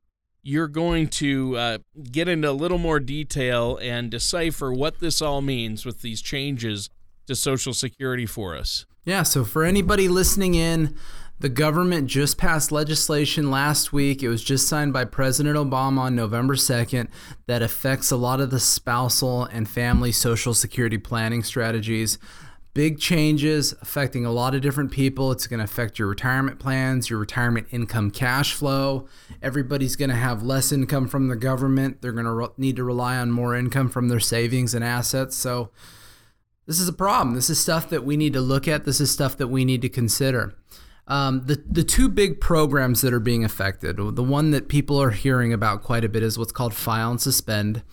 you're 0.45 0.69
going 0.69 1.09
to 1.09 1.57
uh, 1.57 1.77
get 2.09 2.29
into 2.29 2.49
a 2.49 2.53
little 2.53 2.77
more 2.77 3.01
detail 3.01 3.77
and 3.81 4.09
decipher 4.09 4.71
what 4.71 4.99
this 5.01 5.21
all 5.21 5.41
means 5.41 5.85
with 5.85 6.01
these 6.01 6.21
changes 6.21 6.89
to 7.27 7.35
Social 7.35 7.73
Security 7.73 8.25
for 8.25 8.55
us. 8.55 8.85
Yeah, 9.03 9.23
so 9.23 9.43
for 9.43 9.65
anybody 9.65 10.07
listening 10.07 10.55
in, 10.55 10.95
the 11.43 11.49
government 11.49 12.07
just 12.07 12.37
passed 12.37 12.71
legislation 12.71 13.51
last 13.51 13.91
week. 13.91 14.23
It 14.23 14.29
was 14.29 14.41
just 14.41 14.65
signed 14.65 14.93
by 14.93 15.03
President 15.03 15.57
Obama 15.57 15.97
on 15.97 16.15
November 16.15 16.55
2nd 16.55 17.09
that 17.47 17.61
affects 17.61 18.11
a 18.11 18.15
lot 18.15 18.39
of 18.39 18.49
the 18.49 18.61
spousal 18.61 19.43
and 19.43 19.67
family 19.67 20.13
social 20.13 20.53
security 20.53 20.97
planning 20.97 21.43
strategies. 21.43 22.17
Big 22.73 22.97
changes 22.97 23.75
affecting 23.81 24.25
a 24.25 24.31
lot 24.31 24.55
of 24.55 24.61
different 24.61 24.89
people. 24.93 25.33
It's 25.33 25.45
going 25.45 25.57
to 25.57 25.65
affect 25.65 25.99
your 25.99 26.07
retirement 26.07 26.59
plans, 26.59 27.09
your 27.09 27.19
retirement 27.19 27.67
income 27.71 28.09
cash 28.09 28.53
flow. 28.53 29.09
Everybody's 29.41 29.97
going 29.97 30.11
to 30.11 30.15
have 30.15 30.43
less 30.43 30.71
income 30.71 31.09
from 31.09 31.27
the 31.27 31.35
government. 31.35 32.01
They're 32.01 32.13
going 32.13 32.23
to 32.23 32.31
re- 32.31 32.47
need 32.55 32.77
to 32.77 32.85
rely 32.85 33.17
on 33.17 33.31
more 33.31 33.53
income 33.53 33.89
from 33.89 34.07
their 34.07 34.21
savings 34.21 34.73
and 34.73 34.81
assets. 34.81 35.35
So, 35.35 35.71
this 36.65 36.79
is 36.79 36.87
a 36.87 36.93
problem. 36.93 37.35
This 37.35 37.49
is 37.49 37.59
stuff 37.59 37.89
that 37.89 38.05
we 38.05 38.15
need 38.15 38.31
to 38.31 38.39
look 38.39 38.69
at. 38.69 38.85
This 38.85 39.01
is 39.01 39.11
stuff 39.11 39.35
that 39.35 39.47
we 39.47 39.65
need 39.65 39.81
to 39.81 39.89
consider. 39.89 40.55
Um, 41.07 41.45
the 41.45 41.61
the 41.69 41.83
two 41.83 42.07
big 42.07 42.39
programs 42.39 43.01
that 43.01 43.13
are 43.13 43.19
being 43.19 43.43
affected, 43.43 43.97
the 43.97 44.23
one 44.23 44.51
that 44.51 44.69
people 44.69 45.01
are 45.01 45.11
hearing 45.11 45.51
about 45.51 45.83
quite 45.83 46.05
a 46.05 46.09
bit 46.09 46.23
is 46.23 46.37
what's 46.37 46.51
called 46.51 46.73
file 46.73 47.11
and 47.11 47.21
suspend. 47.21 47.83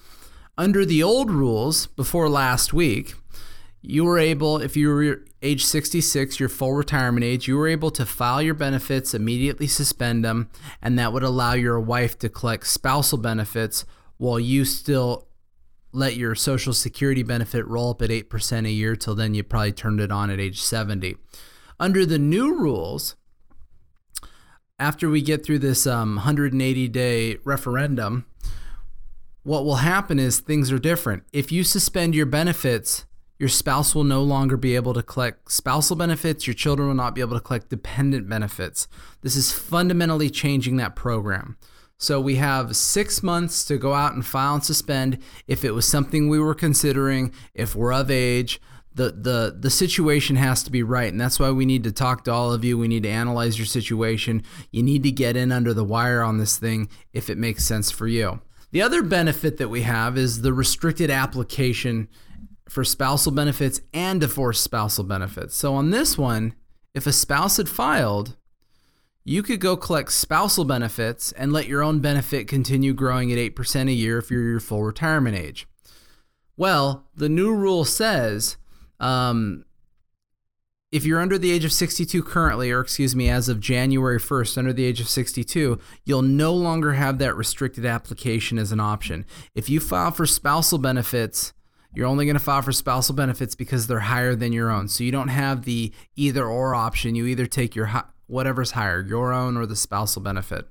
Under 0.57 0.85
the 0.85 1.03
old 1.03 1.31
rules, 1.31 1.87
before 1.87 2.29
last 2.29 2.73
week, 2.73 3.15
you 3.83 4.05
were 4.05 4.19
able, 4.19 4.59
if 4.59 4.77
you 4.77 4.89
were 4.91 5.25
age 5.43 5.65
66, 5.65 6.39
your 6.39 6.51
full 6.51 6.75
retirement 6.75 7.25
age, 7.25 7.49
you 7.49 7.57
were 7.57 7.67
able 7.67 7.91
to 7.93 8.05
file 8.05 8.43
your 8.43 8.55
benefits, 8.55 9.15
immediately 9.15 9.67
suspend 9.67 10.25
them, 10.25 10.51
and 10.83 10.99
that 10.99 11.13
would 11.13 11.23
allow 11.23 11.55
your 11.55 11.81
wife 11.81 12.19
to 12.19 12.29
collect 12.29 12.67
spousal 12.67 13.19
benefits 13.19 13.87
while 14.19 14.39
you 14.39 14.67
still 14.67 15.29
let 15.93 16.17
your 16.17 16.35
social 16.35 16.75
security 16.75 17.23
benefit 17.23 17.67
roll 17.67 17.91
up 17.91 18.03
at 18.03 18.11
8% 18.11 18.67
a 18.67 18.71
year 18.71 18.95
till 18.95 19.15
then 19.15 19.35
you 19.35 19.43
probably 19.43 19.73
turned 19.73 20.01
it 20.01 20.13
on 20.13 20.31
at 20.31 20.39
age 20.39 20.61
70 20.61 21.17
under 21.81 22.07
the 22.07 22.19
new 22.19 22.55
rules 22.55 23.17
after 24.79 25.11
we 25.11 25.21
get 25.21 25.45
through 25.45 25.59
this 25.59 25.87
um, 25.87 26.15
180 26.15 26.87
day 26.89 27.37
referendum 27.45 28.25
what 29.43 29.65
will 29.65 29.77
happen 29.77 30.19
is 30.19 30.39
things 30.39 30.71
are 30.71 30.79
different. 30.79 31.23
If 31.33 31.51
you 31.51 31.65
suspend 31.65 32.15
your 32.15 32.27
benefits 32.27 33.07
your 33.41 33.49
spouse 33.49 33.95
will 33.95 34.05
no 34.05 34.23
longer 34.23 34.59
be 34.59 34.77
able 34.77 34.93
to 34.93 35.03
collect 35.03 35.51
spousal 35.51 35.97
benefits. 35.97 36.47
Your 36.47 36.53
children 36.53 36.89
will 36.89 36.95
not 36.95 37.15
be 37.15 37.23
able 37.23 37.39
to 37.39 37.41
collect 37.41 37.71
dependent 37.71 38.29
benefits. 38.29 38.87
This 39.23 39.35
is 39.35 39.51
fundamentally 39.51 40.29
changing 40.29 40.77
that 40.77 40.95
program. 40.95 41.57
So 41.97 42.21
we 42.21 42.37
have 42.37 42.77
six 42.77 43.23
months 43.23 43.65
to 43.65 43.79
go 43.79 43.95
out 43.95 44.13
and 44.13 44.27
file 44.27 44.57
and 44.57 44.65
suspend. 44.65 45.19
If 45.49 45.65
it 45.65 45.71
was 45.71 45.89
something 45.89 46.29
we 46.29 46.39
were 46.39 46.55
considering, 46.55 47.33
if 47.55 47.75
we're 47.75 47.95
of 47.95 48.11
age. 48.11 48.61
The, 48.93 49.13
the 49.13 49.57
the 49.59 49.71
situation 49.71 50.35
has 50.37 50.65
to 50.65 50.71
be 50.71 50.83
right, 50.83 51.11
and 51.11 51.21
that's 51.21 51.39
why 51.39 51.51
we 51.53 51.65
need 51.65 51.85
to 51.85 51.93
talk 51.93 52.25
to 52.25 52.33
all 52.33 52.53
of 52.53 52.65
you. 52.65 52.77
We 52.77 52.89
need 52.89 53.05
to 53.05 53.09
analyze 53.09 53.57
your 53.57 53.67
situation. 53.67 54.43
You 54.73 54.83
need 54.83 55.05
to 55.05 55.13
get 55.13 55.37
in 55.37 55.53
under 55.53 55.73
the 55.73 55.85
wire 55.85 56.23
on 56.23 56.39
this 56.39 56.59
thing 56.59 56.89
if 57.13 57.31
it 57.31 57.39
makes 57.39 57.65
sense 57.65 57.91
for 57.91 58.09
you. 58.09 58.41
The 58.73 58.83
other 58.83 59.03
benefit 59.03 59.59
that 59.59 59.69
we 59.69 59.83
have 59.83 60.19
is 60.19 60.43
the 60.43 60.53
restricted 60.53 61.11
application 61.11 62.09
for 62.69 62.85
spousal 62.85 63.33
benefits 63.33 63.81
and 63.93 64.21
divorce 64.21 64.61
spousal 64.61 65.05
benefits. 65.05 65.57
So 65.57 65.75
on 65.75 65.91
this 65.91 66.17
one, 66.17 66.55
if 66.95 67.07
a 67.07 67.13
spouse 67.13 67.57
had 67.57 67.69
filed, 67.69 68.37
you 69.25 69.43
could 69.43 69.61
go 69.61 69.77
collect 69.77 70.13
spousal 70.13 70.65
benefits 70.65 71.33
and 71.33 71.53
let 71.53 71.67
your 71.67 71.83
own 71.83 72.01
benefit 72.01 72.49
continue 72.49 72.95
growing 72.95 73.33
at 73.33 73.39
8% 73.39 73.89
a 73.89 73.93
year 73.93 74.19
if 74.19 74.31
you're 74.31 74.43
your 74.43 74.61
full 74.61 74.85
retirement 74.85 75.37
age. 75.37 75.67
Well, 76.57 77.09
the 77.15 77.29
new 77.29 77.55
rule 77.55 77.85
says 77.85 78.57
um, 79.01 79.65
if 80.93 81.05
you're 81.05 81.21
under 81.21 81.39
the 81.39 81.53
age 81.53 81.65
of 81.65 81.73
62 81.73 82.23
currently, 82.23 82.71
or 82.71 82.81
excuse 82.81 83.15
me, 83.15 83.29
as 83.29 83.49
of 83.49 83.61
January 83.61 84.19
1st, 84.19 84.59
under 84.59 84.73
the 84.73 84.85
age 84.85 85.01
of 85.01 85.09
62, 85.09 85.79
you'll 86.05 86.23
no 86.23 86.53
longer 86.53 86.95
have 86.95 87.19
that 87.19 87.37
restricted 87.37 87.87
application 87.87 88.59
as 88.59 88.73
an 88.73 88.81
option. 88.81 89.25
If 89.55 89.71
you 89.71 89.79
file 89.79 90.11
for 90.11 90.27
spousal 90.27 90.79
benefits, 90.79 91.53
you're 91.95 92.07
only 92.07 92.25
going 92.25 92.37
to 92.37 92.41
file 92.41 92.63
for 92.63 92.73
spousal 92.73 93.15
benefits 93.15 93.55
because 93.55 93.87
they're 93.87 94.01
higher 94.01 94.35
than 94.35 94.53
your 94.53 94.71
own. 94.71 94.89
So 94.89 95.05
you 95.05 95.13
don't 95.13 95.29
have 95.29 95.65
the 95.65 95.93
either 96.17 96.45
or 96.45 96.75
option. 96.75 97.15
You 97.15 97.27
either 97.27 97.47
take 97.47 97.77
your 97.77 97.91
whatever's 98.27 98.73
higher, 98.73 99.01
your 99.01 99.33
own 99.33 99.57
or 99.57 99.67
the 99.67 99.77
spousal 99.77 100.23
benefit. 100.23 100.67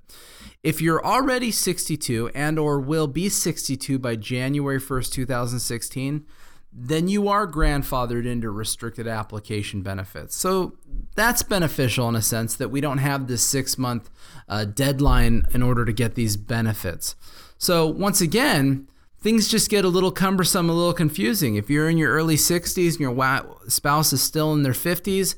If 0.63 0.81
you're 0.81 1.05
already 1.05 1.51
62 1.51 2.31
and 2.36 2.59
or 2.59 2.79
will 2.79 3.07
be 3.07 3.29
62 3.29 4.00
by 4.00 4.17
January 4.17 4.79
1st, 4.79 5.12
2016, 5.13 6.25
then 6.71 7.07
you 7.07 7.27
are 7.27 7.47
grandfathered 7.47 8.25
into 8.25 8.51
restricted 8.51 9.07
application 9.07 9.81
benefits. 9.81 10.35
So 10.35 10.77
that's 11.15 11.41
beneficial 11.41 12.07
in 12.09 12.15
a 12.15 12.21
sense 12.21 12.55
that 12.55 12.69
we 12.69 12.79
don't 12.79 12.99
have 12.99 13.27
this 13.27 13.43
six 13.43 13.77
month 13.77 14.09
uh, 14.47 14.65
deadline 14.65 15.45
in 15.53 15.63
order 15.63 15.83
to 15.83 15.93
get 15.93 16.15
these 16.15 16.38
benefits. 16.38 17.15
So 17.57 17.88
once 17.88 18.21
again, 18.21 18.88
things 19.19 19.47
just 19.47 19.69
get 19.69 19.83
a 19.83 19.89
little 19.89 20.11
cumbersome, 20.11 20.69
a 20.69 20.73
little 20.73 20.93
confusing. 20.93 21.55
If 21.55 21.69
you're 21.69 21.89
in 21.89 21.97
your 21.97 22.13
early 22.13 22.35
60s 22.35 22.91
and 22.91 22.99
your 22.99 23.57
spouse 23.67 24.13
is 24.13 24.21
still 24.21 24.53
in 24.53 24.63
their 24.63 24.73
50s, 24.73 25.35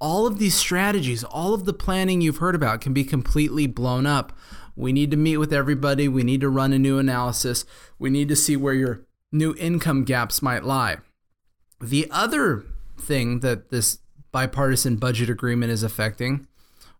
all 0.00 0.26
of 0.26 0.38
these 0.38 0.54
strategies, 0.54 1.24
all 1.24 1.54
of 1.54 1.64
the 1.64 1.72
planning 1.72 2.20
you've 2.20 2.38
heard 2.38 2.54
about 2.54 2.80
can 2.80 2.92
be 2.92 3.04
completely 3.04 3.66
blown 3.66 4.04
up. 4.04 4.36
We 4.76 4.92
need 4.92 5.12
to 5.12 5.16
meet 5.16 5.36
with 5.36 5.52
everybody. 5.52 6.08
We 6.08 6.24
need 6.24 6.40
to 6.40 6.48
run 6.48 6.72
a 6.72 6.78
new 6.78 6.98
analysis. 6.98 7.64
We 7.98 8.10
need 8.10 8.28
to 8.28 8.36
see 8.36 8.56
where 8.56 8.74
your 8.74 9.06
new 9.34 9.54
income 9.58 10.04
gaps 10.04 10.40
might 10.40 10.64
lie. 10.64 10.98
The 11.80 12.06
other 12.10 12.64
thing 12.98 13.40
that 13.40 13.70
this 13.70 13.98
bipartisan 14.32 14.96
budget 14.96 15.28
agreement 15.28 15.72
is 15.72 15.82
affecting 15.82 16.46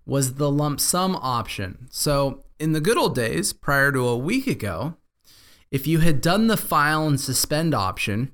was 0.04 0.34
the 0.34 0.50
lump 0.50 0.80
sum 0.80 1.16
option. 1.16 1.86
So, 1.90 2.44
in 2.58 2.72
the 2.72 2.80
good 2.80 2.98
old 2.98 3.14
days, 3.14 3.52
prior 3.52 3.90
to 3.92 4.06
a 4.06 4.18
week 4.18 4.46
ago, 4.46 4.96
if 5.70 5.86
you 5.86 6.00
had 6.00 6.20
done 6.20 6.46
the 6.48 6.56
file 6.56 7.06
and 7.06 7.20
suspend 7.20 7.74
option, 7.74 8.30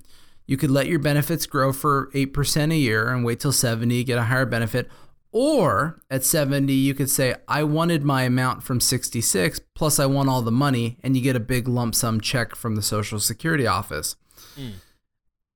you 0.47 0.57
could 0.57 0.71
let 0.71 0.89
your 0.89 0.99
benefits 0.99 1.47
grow 1.47 1.73
for 1.73 2.11
8% 2.13 2.73
a 2.73 2.77
year 2.77 3.09
and 3.09 3.25
wait 3.25 3.41
till 3.41 3.53
70, 3.53 4.03
get 4.05 4.19
a 4.19 4.25
higher 4.25 4.45
benefit. 4.47 4.91
Or 5.33 6.01
at 6.11 6.25
70, 6.25 6.73
you 6.73 6.95
could 6.95 7.09
say, 7.09 7.37
I 7.47 7.63
wanted 7.63 8.03
my 8.03 8.23
amount 8.23 8.65
from 8.65 8.81
66, 8.81 9.61
plus 9.75 10.01
I 10.01 10.07
want 10.07 10.29
all 10.29 10.43
the 10.43 10.51
money, 10.51 10.99
and 11.05 11.17
you 11.17 11.23
get 11.23 11.37
a 11.37 11.41
big 11.41 11.69
lump 11.69 11.95
sum 11.95 12.21
check 12.21 12.57
from 12.57 12.75
the 12.75 12.83
Social 12.83 13.21
Security 13.21 13.67
office. 13.67 14.17
Mm. 14.59 14.73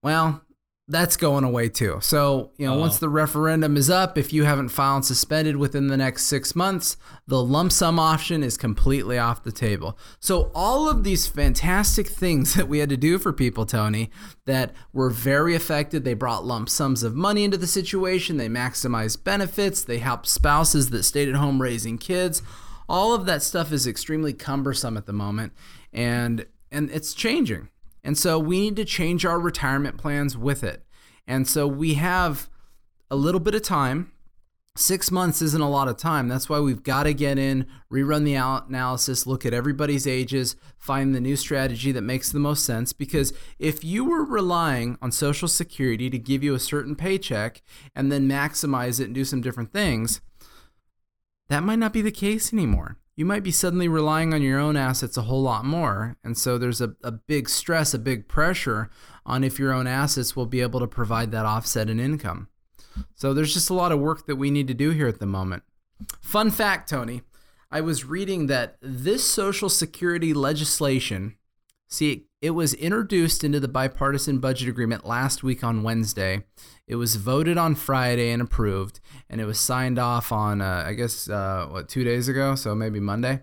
Well, 0.02 0.42
that's 0.86 1.16
going 1.16 1.44
away 1.44 1.70
too. 1.70 1.98
So, 2.02 2.50
you 2.58 2.66
know, 2.66 2.74
oh. 2.74 2.80
once 2.80 2.98
the 2.98 3.08
referendum 3.08 3.76
is 3.76 3.88
up, 3.88 4.18
if 4.18 4.34
you 4.34 4.44
haven't 4.44 4.68
filed 4.68 5.06
suspended 5.06 5.56
within 5.56 5.86
the 5.86 5.96
next 5.96 6.24
six 6.24 6.54
months, 6.54 6.98
the 7.26 7.42
lump 7.42 7.72
sum 7.72 7.98
option 7.98 8.42
is 8.42 8.58
completely 8.58 9.16
off 9.16 9.44
the 9.44 9.52
table. 9.52 9.98
So, 10.20 10.50
all 10.54 10.90
of 10.90 11.02
these 11.02 11.26
fantastic 11.26 12.06
things 12.06 12.54
that 12.56 12.68
we 12.68 12.78
had 12.78 12.90
to 12.90 12.98
do 12.98 13.18
for 13.18 13.32
people, 13.32 13.64
Tony, 13.64 14.10
that 14.44 14.72
were 14.92 15.10
very 15.10 15.54
effective, 15.54 16.04
they 16.04 16.14
brought 16.14 16.44
lump 16.44 16.68
sums 16.68 17.02
of 17.02 17.14
money 17.14 17.44
into 17.44 17.56
the 17.56 17.66
situation, 17.66 18.36
they 18.36 18.48
maximized 18.48 19.24
benefits, 19.24 19.80
they 19.80 19.98
helped 19.98 20.26
spouses 20.26 20.90
that 20.90 21.04
stayed 21.04 21.30
at 21.30 21.36
home 21.36 21.62
raising 21.62 21.96
kids. 21.96 22.42
All 22.86 23.14
of 23.14 23.24
that 23.24 23.42
stuff 23.42 23.72
is 23.72 23.86
extremely 23.86 24.34
cumbersome 24.34 24.98
at 24.98 25.06
the 25.06 25.14
moment, 25.14 25.54
and 25.94 26.44
and 26.70 26.90
it's 26.90 27.14
changing. 27.14 27.70
And 28.04 28.18
so 28.18 28.38
we 28.38 28.60
need 28.60 28.76
to 28.76 28.84
change 28.84 29.24
our 29.24 29.40
retirement 29.40 29.96
plans 29.96 30.36
with 30.36 30.62
it. 30.62 30.84
And 31.26 31.48
so 31.48 31.66
we 31.66 31.94
have 31.94 32.50
a 33.10 33.16
little 33.16 33.40
bit 33.40 33.54
of 33.54 33.62
time. 33.62 34.12
Six 34.76 35.10
months 35.10 35.40
isn't 35.40 35.60
a 35.60 35.70
lot 35.70 35.88
of 35.88 35.96
time. 35.96 36.28
That's 36.28 36.48
why 36.48 36.58
we've 36.58 36.82
got 36.82 37.04
to 37.04 37.14
get 37.14 37.38
in, 37.38 37.66
rerun 37.90 38.24
the 38.24 38.34
analysis, 38.34 39.26
look 39.26 39.46
at 39.46 39.54
everybody's 39.54 40.06
ages, 40.06 40.56
find 40.76 41.14
the 41.14 41.20
new 41.20 41.36
strategy 41.36 41.92
that 41.92 42.02
makes 42.02 42.30
the 42.30 42.40
most 42.40 42.64
sense. 42.64 42.92
Because 42.92 43.32
if 43.58 43.84
you 43.84 44.04
were 44.04 44.24
relying 44.24 44.98
on 45.00 45.12
Social 45.12 45.48
Security 45.48 46.10
to 46.10 46.18
give 46.18 46.42
you 46.42 46.54
a 46.54 46.60
certain 46.60 46.96
paycheck 46.96 47.62
and 47.94 48.10
then 48.10 48.28
maximize 48.28 49.00
it 49.00 49.04
and 49.04 49.14
do 49.14 49.24
some 49.24 49.40
different 49.40 49.72
things, 49.72 50.20
that 51.48 51.62
might 51.62 51.78
not 51.78 51.92
be 51.92 52.02
the 52.02 52.10
case 52.10 52.52
anymore 52.52 52.98
you 53.16 53.24
might 53.24 53.42
be 53.42 53.50
suddenly 53.50 53.86
relying 53.86 54.34
on 54.34 54.42
your 54.42 54.58
own 54.58 54.76
assets 54.76 55.16
a 55.16 55.22
whole 55.22 55.42
lot 55.42 55.64
more. 55.64 56.16
And 56.24 56.36
so 56.36 56.58
there's 56.58 56.80
a, 56.80 56.94
a 57.02 57.12
big 57.12 57.48
stress, 57.48 57.94
a 57.94 57.98
big 57.98 58.28
pressure 58.28 58.90
on 59.24 59.44
if 59.44 59.58
your 59.58 59.72
own 59.72 59.86
assets 59.86 60.34
will 60.34 60.46
be 60.46 60.60
able 60.60 60.80
to 60.80 60.86
provide 60.86 61.30
that 61.30 61.46
offset 61.46 61.88
in 61.88 62.00
income. 62.00 62.48
So 63.14 63.32
there's 63.32 63.54
just 63.54 63.70
a 63.70 63.74
lot 63.74 63.92
of 63.92 64.00
work 64.00 64.26
that 64.26 64.36
we 64.36 64.50
need 64.50 64.68
to 64.68 64.74
do 64.74 64.90
here 64.90 65.08
at 65.08 65.20
the 65.20 65.26
moment. 65.26 65.62
Fun 66.20 66.50
fact, 66.50 66.88
Tony, 66.88 67.22
I 67.70 67.80
was 67.80 68.04
reading 68.04 68.46
that 68.48 68.76
this 68.80 69.24
Social 69.24 69.68
Security 69.68 70.34
legislation, 70.34 71.36
see, 71.88 72.26
it 72.40 72.50
was 72.50 72.74
introduced 72.74 73.42
into 73.42 73.58
the 73.58 73.68
bipartisan 73.68 74.38
budget 74.38 74.68
agreement 74.68 75.06
last 75.06 75.42
week 75.42 75.64
on 75.64 75.82
Wednesday. 75.82 76.44
It 76.86 76.96
was 76.96 77.16
voted 77.16 77.56
on 77.56 77.74
Friday 77.74 78.30
and 78.30 78.42
approved, 78.42 79.00
and 79.30 79.40
it 79.40 79.46
was 79.46 79.58
signed 79.58 79.98
off 79.98 80.30
on, 80.30 80.60
uh, 80.60 80.84
I 80.86 80.92
guess, 80.92 81.28
uh, 81.28 81.66
what, 81.70 81.88
two 81.88 82.04
days 82.04 82.28
ago? 82.28 82.54
So 82.54 82.74
maybe 82.74 83.00
Monday. 83.00 83.40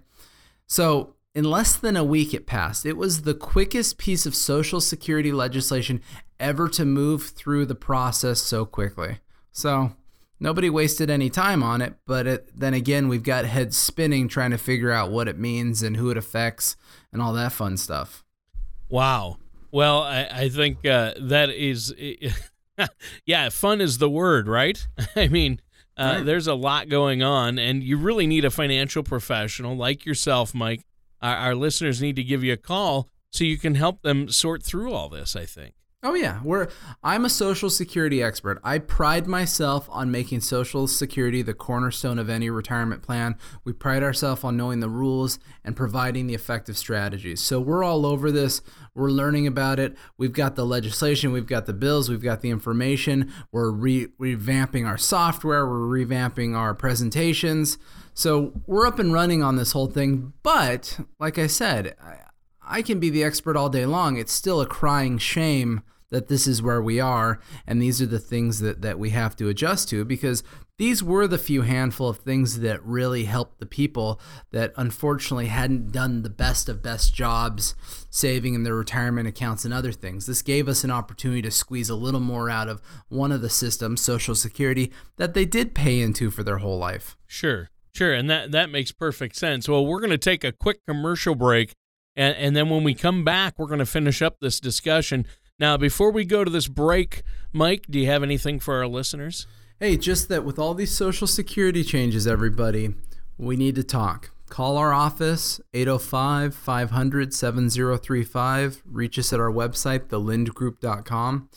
So 0.67 1.15
in 1.33 1.45
less 1.45 1.75
than 1.75 1.97
a 1.97 2.03
week, 2.03 2.33
it 2.33 2.45
passed. 2.45 2.85
It 2.85 2.97
was 2.97 3.21
the 3.21 3.33
quickest 3.33 3.97
piece 3.97 4.25
of 4.25 4.35
Social 4.35 4.81
Security 4.81 5.31
legislation 5.31 6.01
ever 6.39 6.67
to 6.69 6.85
move 6.85 7.23
through 7.23 7.65
the 7.65 7.75
process 7.75 8.41
so 8.41 8.65
quickly. 8.65 9.19
So 9.51 9.93
nobody 10.39 10.69
wasted 10.69 11.09
any 11.09 11.29
time 11.29 11.63
on 11.63 11.81
it, 11.81 11.95
but 12.05 12.27
it, 12.27 12.59
then 12.59 12.73
again, 12.73 13.07
we've 13.07 13.23
got 13.23 13.45
heads 13.45 13.77
spinning 13.77 14.27
trying 14.27 14.51
to 14.51 14.57
figure 14.57 14.91
out 14.91 15.11
what 15.11 15.27
it 15.27 15.39
means 15.39 15.81
and 15.81 15.97
who 15.97 16.09
it 16.09 16.17
affects 16.17 16.75
and 17.13 17.21
all 17.21 17.33
that 17.33 17.53
fun 17.53 17.77
stuff. 17.77 18.23
Wow. 18.91 19.37
Well, 19.71 20.01
I, 20.01 20.27
I 20.31 20.49
think 20.49 20.85
uh, 20.85 21.13
that 21.17 21.49
is, 21.49 21.95
yeah, 23.25 23.49
fun 23.49 23.81
is 23.81 23.97
the 23.97 24.09
word, 24.09 24.47
right? 24.47 24.85
I 25.15 25.29
mean, 25.29 25.61
uh, 25.97 26.15
right. 26.17 26.25
there's 26.25 26.47
a 26.47 26.53
lot 26.53 26.89
going 26.89 27.23
on, 27.23 27.57
and 27.57 27.81
you 27.81 27.97
really 27.97 28.27
need 28.27 28.43
a 28.43 28.51
financial 28.51 29.01
professional 29.01 29.75
like 29.75 30.05
yourself, 30.05 30.53
Mike. 30.53 30.85
Our, 31.21 31.35
our 31.35 31.55
listeners 31.55 32.01
need 32.01 32.17
to 32.17 32.23
give 32.23 32.43
you 32.43 32.53
a 32.53 32.57
call 32.57 33.07
so 33.31 33.45
you 33.45 33.57
can 33.57 33.75
help 33.75 34.01
them 34.01 34.29
sort 34.29 34.61
through 34.61 34.93
all 34.93 35.07
this, 35.07 35.35
I 35.35 35.45
think. 35.45 35.73
Oh 36.03 36.15
yeah, 36.15 36.39
we're 36.43 36.67
I'm 37.03 37.25
a 37.25 37.29
social 37.29 37.69
security 37.69 38.23
expert. 38.23 38.59
I 38.63 38.79
pride 38.79 39.27
myself 39.27 39.87
on 39.91 40.09
making 40.09 40.41
social 40.41 40.87
security 40.87 41.43
the 41.43 41.53
cornerstone 41.53 42.17
of 42.17 42.27
any 42.27 42.49
retirement 42.49 43.03
plan. 43.03 43.37
We 43.63 43.73
pride 43.73 44.01
ourselves 44.01 44.43
on 44.43 44.57
knowing 44.57 44.79
the 44.79 44.89
rules 44.89 45.37
and 45.63 45.75
providing 45.75 46.25
the 46.25 46.33
effective 46.33 46.75
strategies. 46.75 47.39
So 47.39 47.59
we're 47.59 47.83
all 47.83 48.07
over 48.07 48.31
this. 48.31 48.63
We're 48.95 49.11
learning 49.11 49.45
about 49.45 49.77
it. 49.77 49.95
We've 50.17 50.33
got 50.33 50.55
the 50.55 50.65
legislation, 50.65 51.31
we've 51.31 51.45
got 51.45 51.67
the 51.67 51.73
bills, 51.73 52.09
we've 52.09 52.23
got 52.23 52.41
the 52.41 52.49
information. 52.49 53.31
We're 53.51 53.69
re- 53.69 54.07
revamping 54.19 54.87
our 54.87 54.97
software, 54.97 55.67
we're 55.67 56.03
revamping 56.03 56.55
our 56.55 56.73
presentations. 56.73 57.77
So 58.15 58.59
we're 58.65 58.87
up 58.87 58.97
and 58.97 59.13
running 59.13 59.43
on 59.43 59.55
this 59.55 59.73
whole 59.73 59.85
thing, 59.85 60.33
but 60.41 60.99
like 61.19 61.37
I 61.37 61.45
said, 61.45 61.95
I 62.63 62.81
can 62.81 62.99
be 62.99 63.11
the 63.11 63.23
expert 63.23 63.55
all 63.55 63.69
day 63.69 63.85
long. 63.85 64.17
It's 64.17 64.33
still 64.33 64.61
a 64.61 64.65
crying 64.65 65.19
shame 65.19 65.83
that 66.11 66.27
this 66.27 66.45
is 66.45 66.61
where 66.61 66.81
we 66.81 66.99
are 66.99 67.39
and 67.65 67.81
these 67.81 68.01
are 68.01 68.05
the 68.05 68.19
things 68.19 68.59
that, 68.59 68.81
that 68.81 68.99
we 68.99 69.09
have 69.09 69.35
to 69.37 69.49
adjust 69.49 69.89
to 69.89 70.05
because 70.05 70.43
these 70.77 71.03
were 71.03 71.27
the 71.27 71.37
few 71.37 71.61
handful 71.61 72.09
of 72.09 72.17
things 72.17 72.59
that 72.59 72.83
really 72.83 73.25
helped 73.25 73.59
the 73.59 73.65
people 73.65 74.19
that 74.51 74.73
unfortunately 74.77 75.47
hadn't 75.47 75.91
done 75.91 76.23
the 76.23 76.29
best 76.29 76.67
of 76.67 76.81
best 76.81 77.13
jobs 77.13 77.75
saving 78.09 78.55
in 78.55 78.63
their 78.63 78.75
retirement 78.75 79.27
accounts 79.27 79.63
and 79.63 79.73
other 79.73 79.91
things. 79.91 80.25
This 80.25 80.41
gave 80.41 80.67
us 80.67 80.83
an 80.83 80.89
opportunity 80.89 81.41
to 81.43 81.51
squeeze 81.51 81.89
a 81.89 81.95
little 81.95 82.19
more 82.19 82.49
out 82.49 82.67
of 82.67 82.81
one 83.09 83.31
of 83.31 83.41
the 83.41 83.49
systems, 83.49 84.01
Social 84.01 84.33
Security, 84.33 84.91
that 85.17 85.33
they 85.33 85.45
did 85.45 85.75
pay 85.75 85.99
into 85.99 86.31
for 86.31 86.43
their 86.43 86.57
whole 86.57 86.79
life. 86.79 87.15
Sure. 87.27 87.69
Sure, 87.93 88.13
and 88.13 88.29
that 88.29 88.51
that 88.51 88.69
makes 88.69 88.91
perfect 88.93 89.35
sense. 89.35 89.67
Well, 89.67 89.85
we're 89.85 89.99
going 89.99 90.11
to 90.11 90.17
take 90.17 90.45
a 90.45 90.53
quick 90.53 90.79
commercial 90.87 91.35
break 91.35 91.75
and, 92.15 92.35
and 92.35 92.55
then 92.55 92.69
when 92.69 92.83
we 92.83 92.93
come 92.93 93.23
back, 93.23 93.57
we're 93.57 93.67
going 93.67 93.79
to 93.79 93.85
finish 93.85 94.21
up 94.21 94.39
this 94.39 94.59
discussion. 94.59 95.25
Now, 95.61 95.77
before 95.77 96.09
we 96.09 96.25
go 96.25 96.43
to 96.43 96.49
this 96.49 96.67
break, 96.67 97.21
Mike, 97.53 97.85
do 97.87 97.99
you 97.99 98.07
have 98.07 98.23
anything 98.23 98.59
for 98.59 98.77
our 98.77 98.87
listeners? 98.87 99.45
Hey, 99.79 99.95
just 99.95 100.27
that 100.29 100.43
with 100.43 100.57
all 100.57 100.73
these 100.73 100.91
Social 100.91 101.27
Security 101.27 101.83
changes, 101.83 102.25
everybody, 102.25 102.95
we 103.37 103.55
need 103.55 103.75
to 103.75 103.83
talk. 103.83 104.31
call 104.49 104.75
our 104.75 104.91
office 104.91 105.61
805 105.75 106.55
500 106.55 107.33
7035 107.33 108.81
reach 108.85 109.19
us 109.19 109.31
at 109.31 109.39
our 109.39 109.51
website 109.51 110.07
thelindgroup.com 110.07 111.47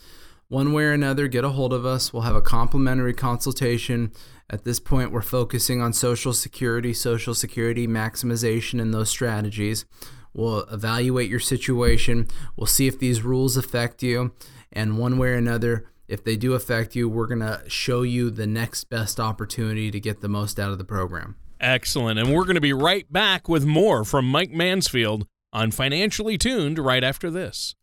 one 0.48 0.72
way 0.72 0.84
or 0.84 0.92
another 0.92 1.26
get 1.26 1.42
a 1.42 1.48
hold 1.48 1.72
of 1.72 1.84
us. 1.84 2.12
We'll 2.12 2.22
have 2.22 2.36
a 2.36 2.42
complimentary 2.42 3.14
consultation. 3.14 4.12
At 4.48 4.64
this 4.64 4.78
point 4.78 5.10
we're 5.12 5.22
focusing 5.22 5.80
on 5.80 5.94
social 5.94 6.34
security 6.34 6.92
social 6.92 7.34
security 7.34 7.88
maximization 7.88 8.82
and 8.82 8.92
those 8.92 9.08
strategies 9.08 9.86
we'll 10.34 10.60
evaluate 10.64 11.30
your 11.30 11.40
situation 11.40 12.28
we'll 12.56 12.66
see 12.66 12.86
if 12.86 12.98
these 12.98 13.22
rules 13.22 13.56
affect 13.56 14.02
you 14.02 14.32
and 14.72 14.98
one 14.98 15.16
way 15.16 15.28
or 15.28 15.34
another 15.34 15.86
if 16.06 16.22
they 16.22 16.36
do 16.36 16.52
affect 16.52 16.94
you 16.94 17.08
we're 17.08 17.26
going 17.26 17.40
to 17.40 17.62
show 17.66 18.02
you 18.02 18.30
the 18.30 18.46
next 18.46 18.84
best 18.84 19.18
opportunity 19.18 19.90
to 19.90 19.98
get 19.98 20.20
the 20.20 20.28
most 20.28 20.60
out 20.60 20.70
of 20.70 20.78
the 20.78 20.84
program 20.84 21.36
Excellent. 21.64 22.18
And 22.18 22.30
we're 22.30 22.44
going 22.44 22.56
to 22.56 22.60
be 22.60 22.74
right 22.74 23.10
back 23.10 23.48
with 23.48 23.64
more 23.64 24.04
from 24.04 24.28
Mike 24.28 24.50
Mansfield 24.50 25.26
on 25.50 25.70
Financially 25.70 26.36
Tuned 26.36 26.78
right 26.78 27.02
after 27.02 27.30
this. 27.30 27.74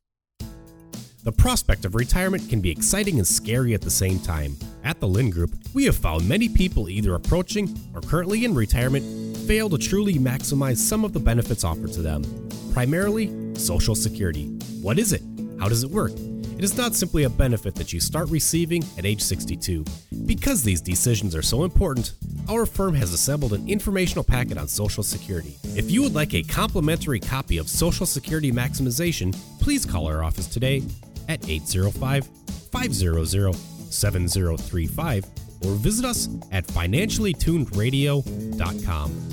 The 1.23 1.31
prospect 1.31 1.85
of 1.85 1.95
retirement 1.95 2.47
can 2.47 2.61
be 2.61 2.69
exciting 2.69 3.17
and 3.17 3.27
scary 3.27 3.73
at 3.73 3.81
the 3.81 3.89
same 3.89 4.19
time. 4.19 4.55
At 4.83 4.99
the 4.99 5.07
Lind 5.07 5.33
Group, 5.33 5.51
we 5.73 5.85
have 5.85 5.95
found 5.95 6.27
many 6.27 6.47
people 6.49 6.89
either 6.89 7.15
approaching 7.15 7.75
or 7.93 8.01
currently 8.01 8.45
in 8.45 8.53
retirement 8.53 9.30
fail 9.51 9.69
to 9.69 9.77
truly 9.77 10.13
maximize 10.13 10.77
some 10.77 11.03
of 11.03 11.11
the 11.11 11.19
benefits 11.19 11.65
offered 11.65 11.91
to 11.91 12.01
them. 12.01 12.23
Primarily, 12.71 13.27
Social 13.53 13.95
Security. 13.95 14.45
What 14.81 14.97
is 14.97 15.11
it? 15.11 15.21
How 15.59 15.67
does 15.67 15.83
it 15.83 15.91
work? 15.91 16.13
It 16.57 16.63
is 16.63 16.77
not 16.77 16.95
simply 16.95 17.23
a 17.23 17.29
benefit 17.29 17.75
that 17.75 17.91
you 17.91 17.99
start 17.99 18.29
receiving 18.29 18.81
at 18.97 19.05
age 19.05 19.21
62. 19.21 19.83
Because 20.25 20.63
these 20.63 20.79
decisions 20.79 21.35
are 21.35 21.41
so 21.41 21.65
important, 21.65 22.13
our 22.47 22.65
firm 22.65 22.93
has 22.93 23.11
assembled 23.11 23.51
an 23.51 23.67
informational 23.67 24.23
packet 24.23 24.57
on 24.57 24.69
Social 24.69 25.03
Security. 25.03 25.57
If 25.75 25.91
you 25.91 26.01
would 26.01 26.15
like 26.15 26.33
a 26.33 26.43
complimentary 26.43 27.19
copy 27.19 27.57
of 27.57 27.67
Social 27.67 28.05
Security 28.05 28.53
Maximization, 28.53 29.35
please 29.59 29.85
call 29.85 30.07
our 30.07 30.23
office 30.23 30.47
today 30.47 30.81
at 31.27 31.49
805 31.49 32.25
500 32.71 33.53
7035 33.91 35.25
or 35.65 35.75
visit 35.75 36.05
us 36.05 36.29
at 36.53 36.65
financiallytunedradio.com. 36.67 39.30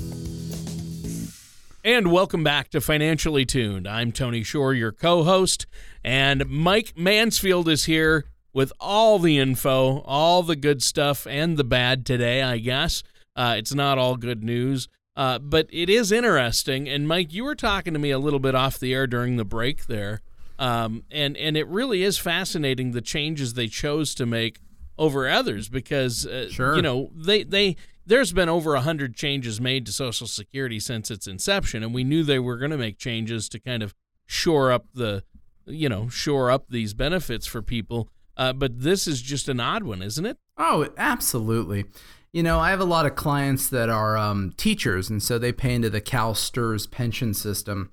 And 1.83 2.11
welcome 2.11 2.43
back 2.43 2.69
to 2.71 2.81
Financially 2.81 3.45
Tuned. 3.45 3.87
I'm 3.87 4.11
Tony 4.11 4.43
Shore, 4.43 4.73
your 4.73 4.91
co 4.91 5.23
host, 5.23 5.65
and 6.03 6.45
Mike 6.49 6.93
Mansfield 6.97 7.69
is 7.69 7.85
here 7.85 8.25
with 8.51 8.73
all 8.81 9.17
the 9.17 9.37
info, 9.37 9.99
all 10.01 10.43
the 10.43 10.57
good 10.57 10.83
stuff, 10.83 11.25
and 11.25 11.55
the 11.55 11.63
bad 11.63 12.05
today, 12.05 12.41
I 12.43 12.57
guess. 12.57 13.01
Uh, 13.33 13.55
it's 13.57 13.73
not 13.73 13.97
all 13.97 14.17
good 14.17 14.43
news, 14.43 14.89
uh, 15.15 15.39
but 15.39 15.67
it 15.71 15.89
is 15.89 16.11
interesting. 16.11 16.89
And 16.89 17.07
Mike, 17.07 17.31
you 17.31 17.45
were 17.45 17.55
talking 17.55 17.93
to 17.93 17.99
me 17.99 18.11
a 18.11 18.19
little 18.19 18.39
bit 18.39 18.55
off 18.55 18.77
the 18.77 18.93
air 18.93 19.07
during 19.07 19.37
the 19.37 19.45
break 19.45 19.85
there. 19.85 20.19
Um, 20.57 21.05
and, 21.09 21.37
and 21.37 21.55
it 21.55 21.67
really 21.67 22.03
is 22.03 22.17
fascinating 22.17 22.91
the 22.91 23.01
changes 23.01 23.53
they 23.53 23.67
chose 23.67 24.13
to 24.15 24.25
make 24.25 24.59
over 24.97 25.29
others 25.29 25.69
because, 25.69 26.25
uh, 26.25 26.49
Sure. 26.49 26.75
you 26.75 26.81
know, 26.81 27.09
they, 27.15 27.43
they, 27.43 27.77
there's 28.09 28.33
been 28.33 28.49
over 28.49 28.73
100 28.73 29.15
changes 29.15 29.61
made 29.61 29.85
to 29.85 29.91
Social 29.91 30.25
Security 30.25 30.79
since 30.79 31.11
its 31.11 31.27
inception, 31.27 31.83
and 31.83 31.93
we 31.93 32.03
knew 32.03 32.23
they 32.23 32.39
were 32.39 32.57
going 32.57 32.71
to 32.71 32.77
make 32.77 32.97
changes 32.97 33.47
to 33.49 33.59
kind 33.59 33.83
of 33.83 33.93
shore 34.25 34.71
up 34.71 34.87
the, 34.93 35.23
you 35.65 35.87
know, 35.87 36.09
shore 36.09 36.49
up 36.49 36.65
these 36.69 36.95
benefits 36.95 37.45
for 37.45 37.61
people. 37.61 38.09
Uh, 38.35 38.51
but 38.51 38.81
this 38.81 39.05
is 39.05 39.21
just 39.21 39.47
an 39.47 39.59
odd 39.59 39.83
one, 39.83 40.01
isn't 40.01 40.25
it? 40.25 40.37
Oh, 40.57 40.89
absolutely. 40.97 41.85
You 42.33 42.41
know, 42.41 42.59
I 42.59 42.71
have 42.71 42.79
a 42.79 42.85
lot 42.85 43.05
of 43.05 43.15
clients 43.15 43.69
that 43.69 43.89
are 43.89 44.17
um, 44.17 44.53
teachers, 44.57 45.09
and 45.09 45.21
so 45.21 45.37
they 45.37 45.51
pay 45.51 45.75
into 45.75 45.89
the 45.89 46.01
Cal 46.01 46.33
STRS 46.33 46.89
pension 46.89 47.35
system. 47.35 47.91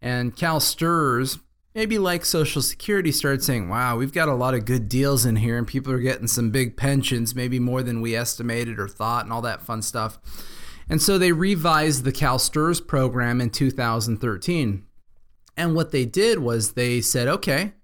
And 0.00 0.34
Cal 0.34 0.60
STRS, 0.60 1.40
maybe 1.78 1.96
like 1.96 2.24
Social 2.24 2.60
Security, 2.60 3.12
started 3.12 3.40
saying, 3.40 3.68
wow, 3.68 3.96
we've 3.96 4.12
got 4.12 4.28
a 4.28 4.34
lot 4.34 4.52
of 4.52 4.64
good 4.64 4.88
deals 4.88 5.24
in 5.24 5.36
here, 5.36 5.56
and 5.56 5.64
people 5.64 5.92
are 5.92 6.00
getting 6.00 6.26
some 6.26 6.50
big 6.50 6.76
pensions, 6.76 7.36
maybe 7.36 7.60
more 7.60 7.84
than 7.84 8.00
we 8.00 8.16
estimated 8.16 8.80
or 8.80 8.88
thought, 8.88 9.22
and 9.24 9.32
all 9.32 9.42
that 9.42 9.62
fun 9.62 9.80
stuff. 9.80 10.18
And 10.88 11.00
so 11.00 11.18
they 11.18 11.30
revised 11.30 12.02
the 12.02 12.10
Cal 12.10 12.38
STRS 12.38 12.84
program 12.84 13.40
in 13.40 13.50
2013. 13.50 14.86
And 15.56 15.76
what 15.76 15.92
they 15.92 16.04
did 16.04 16.40
was 16.40 16.72
they 16.72 17.00
said, 17.00 17.28
okay, 17.28 17.74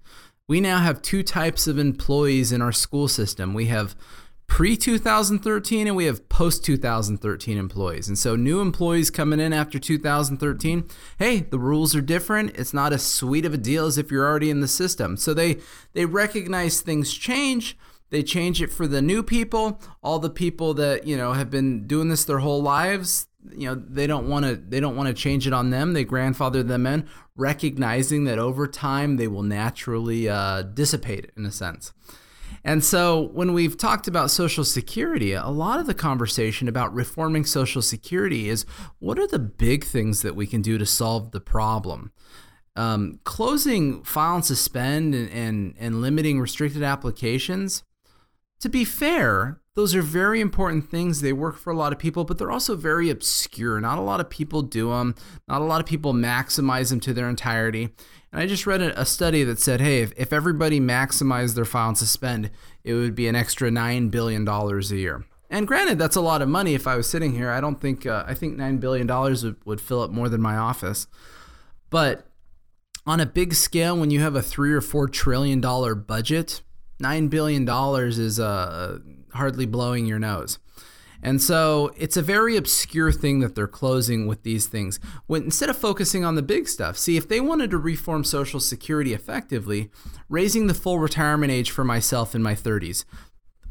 we 0.49 0.61
now 0.61 0.79
have 0.79 1.01
two 1.01 1.23
types 1.23 1.69
of 1.69 1.79
employees 1.79 2.51
in 2.51 2.61
our 2.61 2.73
school 2.73 3.07
system. 3.07 3.55
We 3.55 3.67
have 3.67 3.95
pre 4.47 4.77
2013 4.77 5.87
and 5.87 5.97
we 5.97 6.05
have 6.05 6.29
post 6.29 6.65
2013 6.65 7.59
employees. 7.59 8.09
And 8.09 8.19
so 8.19 8.37
new 8.37 8.61
employees 8.61 9.11
coming 9.11 9.41
in 9.41 9.53
after 9.53 9.79
2013, 9.79 10.89
hey, 11.19 11.41
the 11.41 11.59
rules 11.59 11.95
are 11.95 12.01
different. 12.01 12.57
It's 12.57 12.75
not 12.75 12.93
as 12.93 13.05
sweet 13.05 13.45
of 13.45 13.55
a 13.55 13.59
deal 13.59 13.87
as 13.87 13.99
if 13.99 14.11
you're 14.11 14.27
already 14.27 14.51
in 14.51 14.61
the 14.61 14.69
system. 14.69 15.17
So 15.17 15.35
they 15.35 15.59
they 15.93 16.07
recognize 16.07 16.81
things 16.81 17.13
change. 17.13 17.77
They 18.11 18.23
change 18.23 18.63
it 18.63 18.73
for 18.73 18.87
the 18.87 19.03
new 19.03 19.23
people, 19.23 19.81
all 20.03 20.21
the 20.21 20.31
people 20.31 20.75
that, 20.75 21.07
you 21.07 21.17
know, 21.17 21.33
have 21.33 21.51
been 21.51 21.87
doing 21.87 22.11
this 22.11 22.25
their 22.25 22.39
whole 22.39 22.63
lives, 22.63 23.27
you 23.51 23.69
know, 23.69 23.75
they 23.75 24.07
don't 24.07 24.29
want 24.29 24.45
to 24.45 24.57
they 24.57 24.81
don't 24.81 24.97
want 24.97 25.09
to 25.09 25.15
change 25.15 25.47
it 25.47 25.53
on 25.53 25.71
them. 25.71 25.93
They 25.93 26.05
grandfather 26.05 26.63
them 26.63 26.87
in, 26.87 27.09
recognizing 27.37 28.25
that 28.25 28.39
over 28.39 28.67
time 28.67 29.17
they 29.17 29.29
will 29.29 29.43
naturally 29.43 30.29
uh, 30.29 30.63
dissipate 30.63 31.31
in 31.37 31.45
a 31.45 31.53
sense. 31.53 31.93
And 32.67 32.83
so, 32.83 33.29
when 33.35 33.53
we've 33.53 33.77
talked 33.77 34.09
about 34.09 34.31
Social 34.31 34.65
Security, 34.65 35.35
a 35.35 35.49
lot 35.49 35.81
of 35.81 35.87
the 35.87 35.95
conversation 35.95 36.67
about 36.67 36.95
reforming 36.95 37.45
Social 37.45 37.83
Security 37.83 38.49
is 38.49 38.65
what 39.01 39.19
are 39.19 39.27
the 39.27 39.39
big 39.39 39.85
things 39.85 40.23
that 40.23 40.35
we 40.35 40.47
can 40.47 40.63
do 40.63 40.79
to 40.79 40.87
solve 40.87 41.33
the 41.33 41.41
problem? 41.41 42.11
Um, 42.75 43.21
closing 43.25 44.03
file 44.03 44.37
and 44.37 44.45
suspend 44.45 45.15
and, 45.15 45.31
and, 45.31 45.75
and 45.79 46.01
limiting 46.01 46.41
restricted 46.41 46.83
applications, 46.83 47.85
to 48.61 48.71
be 48.71 48.85
fair, 48.85 49.61
those 49.75 49.95
are 49.95 50.03
very 50.03 50.41
important 50.41 50.89
things. 50.89 51.21
They 51.21 51.33
work 51.33 51.57
for 51.57 51.73
a 51.73 51.77
lot 51.77 51.93
of 51.93 51.99
people, 51.99 52.25
but 52.25 52.39
they're 52.39 52.51
also 52.51 52.77
very 52.77 53.11
obscure. 53.11 53.81
Not 53.81 53.99
a 53.99 54.03
lot 54.03 54.21
of 54.21 54.31
people 54.31 54.63
do 54.63 54.91
them, 54.91 55.17
not 55.49 55.61
a 55.61 55.65
lot 55.65 55.81
of 55.81 55.87
people 55.87 56.13
maximize 56.13 56.91
them 56.91 57.01
to 57.01 57.13
their 57.13 57.29
entirety. 57.29 57.91
And 58.33 58.41
I 58.41 58.47
just 58.47 58.67
read 58.67 58.83
a, 58.83 59.01
a 59.01 59.05
study 59.05 59.43
that 59.45 59.59
said, 59.59 59.81
hey, 59.81 60.03
if, 60.03 60.13
if 60.17 60.33
everybody 60.33 60.81
maximized 60.81 61.57
their 61.57 61.65
file 61.65 61.89
and 61.89 61.99
suspend, 61.99 62.51
it 62.85 62.95
would 62.95 63.17
be 63.17 63.27
an 63.27 63.35
extra 63.35 63.71
$9 63.71 64.11
billion 64.11 64.47
a 64.47 64.81
year. 64.95 65.25
And 65.51 65.67
granted, 65.67 65.99
that's 65.99 66.17
a 66.17 66.21
lot 66.21 66.43
of 66.43 66.49
money. 66.49 66.75
If 66.75 66.87
I 66.87 66.97
was 66.97 67.09
sitting 67.09 67.35
here, 67.35 67.51
I 67.51 67.61
don't 67.61 67.81
think, 67.81 68.07
uh, 68.07 68.25
I 68.27 68.35
think 68.35 68.57
$9 68.57 68.81
billion 68.81 69.07
would, 69.07 69.57
would 69.65 69.81
fill 69.81 70.03
up 70.03 70.11
more 70.11 70.29
than 70.29 70.41
my 70.41 70.57
office. 70.57 71.07
But 71.91 72.27
on 73.07 73.21
a 73.21 73.27
big 73.27 73.55
scale, 73.55 73.97
when 73.97 74.11
you 74.11 74.21
have 74.21 74.35
a 74.35 74.43
three 74.43 74.73
or 74.73 74.81
four 74.81 75.09
trillion 75.09 75.61
dollar 75.61 75.95
budget, 75.95 76.63
nine 76.99 77.29
billion 77.29 77.65
dollars 77.65 78.19
is 78.19 78.41
uh, 78.41 78.99
hardly 79.35 79.67
blowing 79.67 80.07
your 80.07 80.19
nose. 80.19 80.59
And 81.23 81.41
so 81.41 81.91
it's 81.97 82.19
a 82.19 82.23
very 82.23 82.55
obscure 82.55 83.11
thing 83.11 83.41
that 83.41 83.55
they're 83.55 83.67
closing 83.67 84.27
with 84.27 84.43
these 84.43 84.67
things. 84.67 85.01
When 85.27 85.45
instead 85.45 85.71
of 85.71 85.77
focusing 85.77 86.23
on 86.23 86.35
the 86.35 86.43
big 86.43 86.69
stuff, 86.69 86.99
see 86.99 87.17
if 87.17 87.27
they 87.27 87.41
wanted 87.41 87.71
to 87.71 87.79
reform 87.79 88.25
Social 88.25 88.61
Security 88.61 89.15
effectively, 89.15 89.91
raising 90.29 90.67
the 90.67 90.75
full 90.75 90.99
retirement 90.99 91.51
age 91.51 91.71
for 91.71 91.83
myself 91.83 92.35
in 92.35 92.43
my 92.43 92.55
30s, 92.55 93.07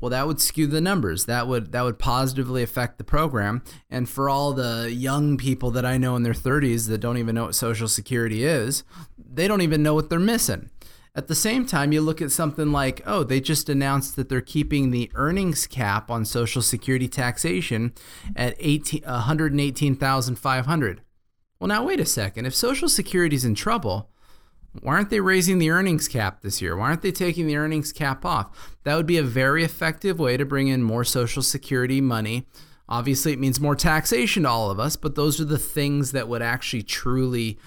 well 0.04 0.10
that 0.10 0.28
would 0.28 0.42
skew 0.42 0.68
the 0.68 0.82
numbers 0.82 1.26
that 1.28 1.48
would 1.48 1.72
that 1.72 1.84
would 1.84 1.98
positively 1.98 2.62
affect 2.62 2.98
the 2.98 3.06
program 3.06 3.64
and 3.90 4.10
for 4.10 4.30
all 4.30 4.52
the 4.52 4.92
young 4.94 5.38
people 5.38 5.72
that 5.72 5.86
i 5.86 5.98
know 5.98 6.18
in 6.18 6.24
their 6.24 6.34
30s 6.34 6.90
that 6.90 6.98
don't 6.98 7.18
even 7.18 7.34
know 7.34 7.46
what 7.46 7.56
social 7.56 7.88
security 7.88 8.44
is 8.44 8.84
they 9.18 9.48
don't 9.48 9.62
even 9.62 9.82
know 9.82 9.94
what 9.94 10.10
they're 10.10 10.20
missing 10.20 10.70
at 11.16 11.28
the 11.28 11.36
same 11.36 11.66
time 11.66 11.92
you 11.92 12.02
look 12.02 12.22
at 12.22 12.32
something 12.32 12.72
like 12.72 13.02
oh 13.06 13.24
they 13.24 13.40
just 13.40 13.70
announced 13.70 14.16
that 14.16 14.30
they're 14.30 14.42
keeping 14.42 14.92
the 14.92 15.12
earnings 15.16 15.68
cap 15.68 16.10
on 16.10 16.26
social 16.26 16.62
security 16.62 17.08
taxation 17.08 17.94
at 18.36 18.56
18 18.60 19.02
118500 19.04 21.02
well 21.60 21.68
now 21.68 21.84
wait 21.84 22.00
a 22.00 22.06
second 22.06 22.46
if 22.46 22.56
social 22.56 22.90
security's 22.90 23.46
in 23.46 23.56
trouble 23.56 24.10
why 24.82 24.96
aren't 24.96 25.10
they 25.10 25.20
raising 25.20 25.60
the 25.60 25.70
earnings 25.70 26.08
cap 26.08 26.42
this 26.42 26.62
year? 26.62 26.76
Why 26.76 26.88
aren't 26.88 27.04
they 27.04 27.12
taking 27.12 27.48
the 27.48 27.58
earnings 27.58 27.92
cap 27.92 28.26
off? 28.26 28.76
That 28.84 28.96
would 28.96 29.06
be 29.06 29.18
a 29.18 29.24
very 29.24 29.64
effective 29.64 30.20
way 30.20 30.36
to 30.38 30.46
bring 30.46 30.68
in 30.68 30.82
more 30.82 31.04
Social 31.04 31.44
Security 31.44 32.02
money. 32.02 32.48
Obviously, 32.90 33.34
it 33.34 33.40
means 33.40 33.60
more 33.60 33.76
taxation 33.76 34.44
to 34.44 34.50
all 34.50 34.72
of 34.72 34.80
us, 34.80 34.96
but 34.96 35.16
those 35.16 35.40
are 35.40 35.46
the 35.46 35.60
things 35.60 36.12
that 36.12 36.28
would 36.28 36.42
actually 36.42 36.84
truly 36.84 37.58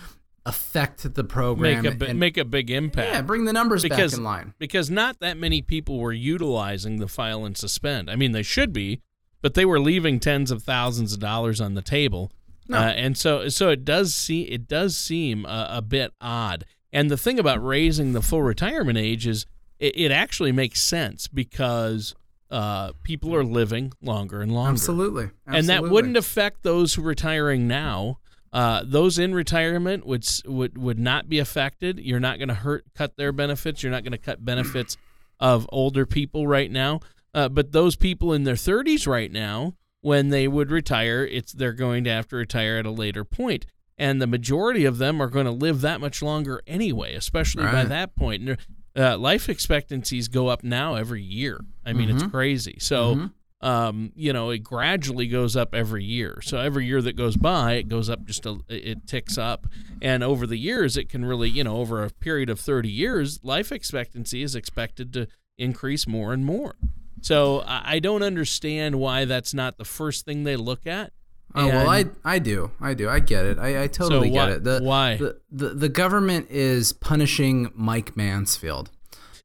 affect 0.46 1.14
the 1.14 1.24
program. 1.24 1.82
Make 1.82 2.00
a 2.00 2.06
and- 2.10 2.18
make 2.20 2.36
a 2.38 2.44
big 2.44 2.70
impact. 2.70 3.12
yeah, 3.12 3.20
bring 3.22 3.44
the 3.44 3.52
numbers 3.52 3.82
because 3.82 4.12
back 4.12 4.18
in 4.18 4.24
line. 4.24 4.54
because 4.58 4.88
not 4.90 5.18
that 5.20 5.36
many 5.36 5.60
people 5.60 5.98
were 5.98 6.12
utilizing 6.12 6.98
the 6.98 7.08
file 7.08 7.44
and 7.44 7.56
suspend. 7.56 8.08
I 8.10 8.16
mean, 8.16 8.32
they 8.32 8.42
should 8.42 8.72
be, 8.72 9.00
but 9.42 9.54
they 9.54 9.64
were 9.64 9.80
leaving 9.80 10.18
tens 10.20 10.50
of 10.50 10.62
thousands 10.62 11.12
of 11.12 11.20
dollars 11.20 11.60
on 11.60 11.74
the 11.74 11.82
table, 11.82 12.30
No. 12.68 12.78
uh, 12.78 12.82
and 12.82 13.18
so 13.18 13.48
so 13.48 13.68
it 13.70 13.84
does 13.84 14.14
see 14.14 14.42
it 14.42 14.66
does 14.66 14.96
seem 14.96 15.44
a, 15.44 15.68
a 15.72 15.82
bit 15.82 16.12
odd. 16.20 16.64
And 16.92 17.10
the 17.10 17.16
thing 17.18 17.38
about 17.38 17.62
raising 17.62 18.12
the 18.12 18.22
full 18.22 18.42
retirement 18.42 18.96
age 18.96 19.26
is 19.26 19.44
it, 19.78 19.96
it 19.98 20.10
actually 20.10 20.52
makes 20.52 20.80
sense 20.80 21.26
because 21.28 22.14
uh, 22.50 22.92
people 23.02 23.34
are 23.34 23.44
living 23.44 23.92
longer 24.00 24.40
and 24.40 24.52
longer. 24.52 24.70
Absolutely. 24.70 25.30
And 25.46 25.68
that 25.68 25.82
wouldn't 25.82 26.16
affect 26.16 26.62
those 26.62 26.94
who 26.94 27.02
are 27.02 27.08
retiring 27.08 27.66
now. 27.66 28.18
Uh, 28.56 28.82
those 28.86 29.18
in 29.18 29.34
retirement 29.34 30.06
would 30.06 30.26
would 30.46 30.78
would 30.78 30.98
not 30.98 31.28
be 31.28 31.38
affected. 31.38 32.00
You're 32.00 32.18
not 32.18 32.38
going 32.38 32.48
to 32.48 32.54
hurt 32.54 32.86
cut 32.94 33.18
their 33.18 33.30
benefits. 33.30 33.82
You're 33.82 33.92
not 33.92 34.02
going 34.02 34.12
to 34.12 34.18
cut 34.18 34.42
benefits 34.46 34.96
of 35.38 35.68
older 35.70 36.06
people 36.06 36.46
right 36.46 36.70
now. 36.70 37.00
Uh, 37.34 37.50
but 37.50 37.72
those 37.72 37.96
people 37.96 38.32
in 38.32 38.44
their 38.44 38.54
30s 38.54 39.06
right 39.06 39.30
now, 39.30 39.74
when 40.00 40.30
they 40.30 40.48
would 40.48 40.70
retire, 40.70 41.22
it's 41.22 41.52
they're 41.52 41.74
going 41.74 42.02
to 42.04 42.10
have 42.10 42.28
to 42.28 42.36
retire 42.36 42.78
at 42.78 42.86
a 42.86 42.90
later 42.90 43.24
point. 43.24 43.66
And 43.98 44.22
the 44.22 44.26
majority 44.26 44.86
of 44.86 44.96
them 44.96 45.20
are 45.20 45.28
going 45.28 45.44
to 45.44 45.52
live 45.52 45.82
that 45.82 46.00
much 46.00 46.22
longer 46.22 46.62
anyway, 46.66 47.14
especially 47.14 47.64
by 47.72 47.84
that 47.84 48.16
point. 48.16 48.48
And 48.48 48.58
uh, 48.96 49.18
life 49.18 49.50
expectancies 49.50 50.28
go 50.28 50.48
up 50.48 50.64
now 50.64 50.94
every 50.94 51.22
year. 51.22 51.60
I 51.84 51.92
mean, 51.92 52.08
it's 52.08 52.22
crazy. 52.30 52.78
So 52.80 53.30
um, 53.60 54.12
you 54.14 54.32
know, 54.32 54.50
it 54.50 54.58
gradually 54.58 55.26
goes 55.26 55.56
up 55.56 55.74
every 55.74 56.04
year. 56.04 56.40
So 56.42 56.58
every 56.58 56.86
year 56.86 57.00
that 57.02 57.16
goes 57.16 57.36
by, 57.36 57.74
it 57.74 57.88
goes 57.88 58.10
up 58.10 58.24
just 58.24 58.44
a, 58.44 58.58
it 58.68 59.06
ticks 59.06 59.38
up. 59.38 59.66
And 60.02 60.22
over 60.22 60.46
the 60.46 60.58
years, 60.58 60.96
it 60.96 61.08
can 61.08 61.24
really, 61.24 61.48
you 61.48 61.64
know, 61.64 61.78
over 61.78 62.04
a 62.04 62.10
period 62.10 62.50
of 62.50 62.60
30 62.60 62.88
years, 62.88 63.40
life 63.42 63.72
expectancy 63.72 64.42
is 64.42 64.54
expected 64.54 65.12
to 65.14 65.26
increase 65.58 66.06
more 66.06 66.32
and 66.32 66.44
more. 66.44 66.76
So 67.22 67.64
I 67.66 67.98
don't 67.98 68.22
understand 68.22 69.00
why 69.00 69.24
that's 69.24 69.54
not 69.54 69.78
the 69.78 69.84
first 69.84 70.24
thing 70.24 70.44
they 70.44 70.56
look 70.56 70.86
at. 70.86 71.12
Oh 71.54 71.66
well, 71.68 71.88
I 71.88 72.04
I 72.22 72.38
do, 72.38 72.70
I 72.80 72.92
do, 72.92 73.08
I 73.08 73.18
get 73.18 73.46
it. 73.46 73.58
I, 73.58 73.84
I 73.84 73.86
totally 73.86 74.30
why- 74.30 74.46
get 74.46 74.56
it. 74.56 74.64
The, 74.64 74.80
why? 74.82 75.16
The, 75.16 75.40
the 75.50 75.68
the 75.70 75.88
government 75.88 76.48
is 76.50 76.92
punishing 76.92 77.70
Mike 77.74 78.14
Mansfield. 78.14 78.90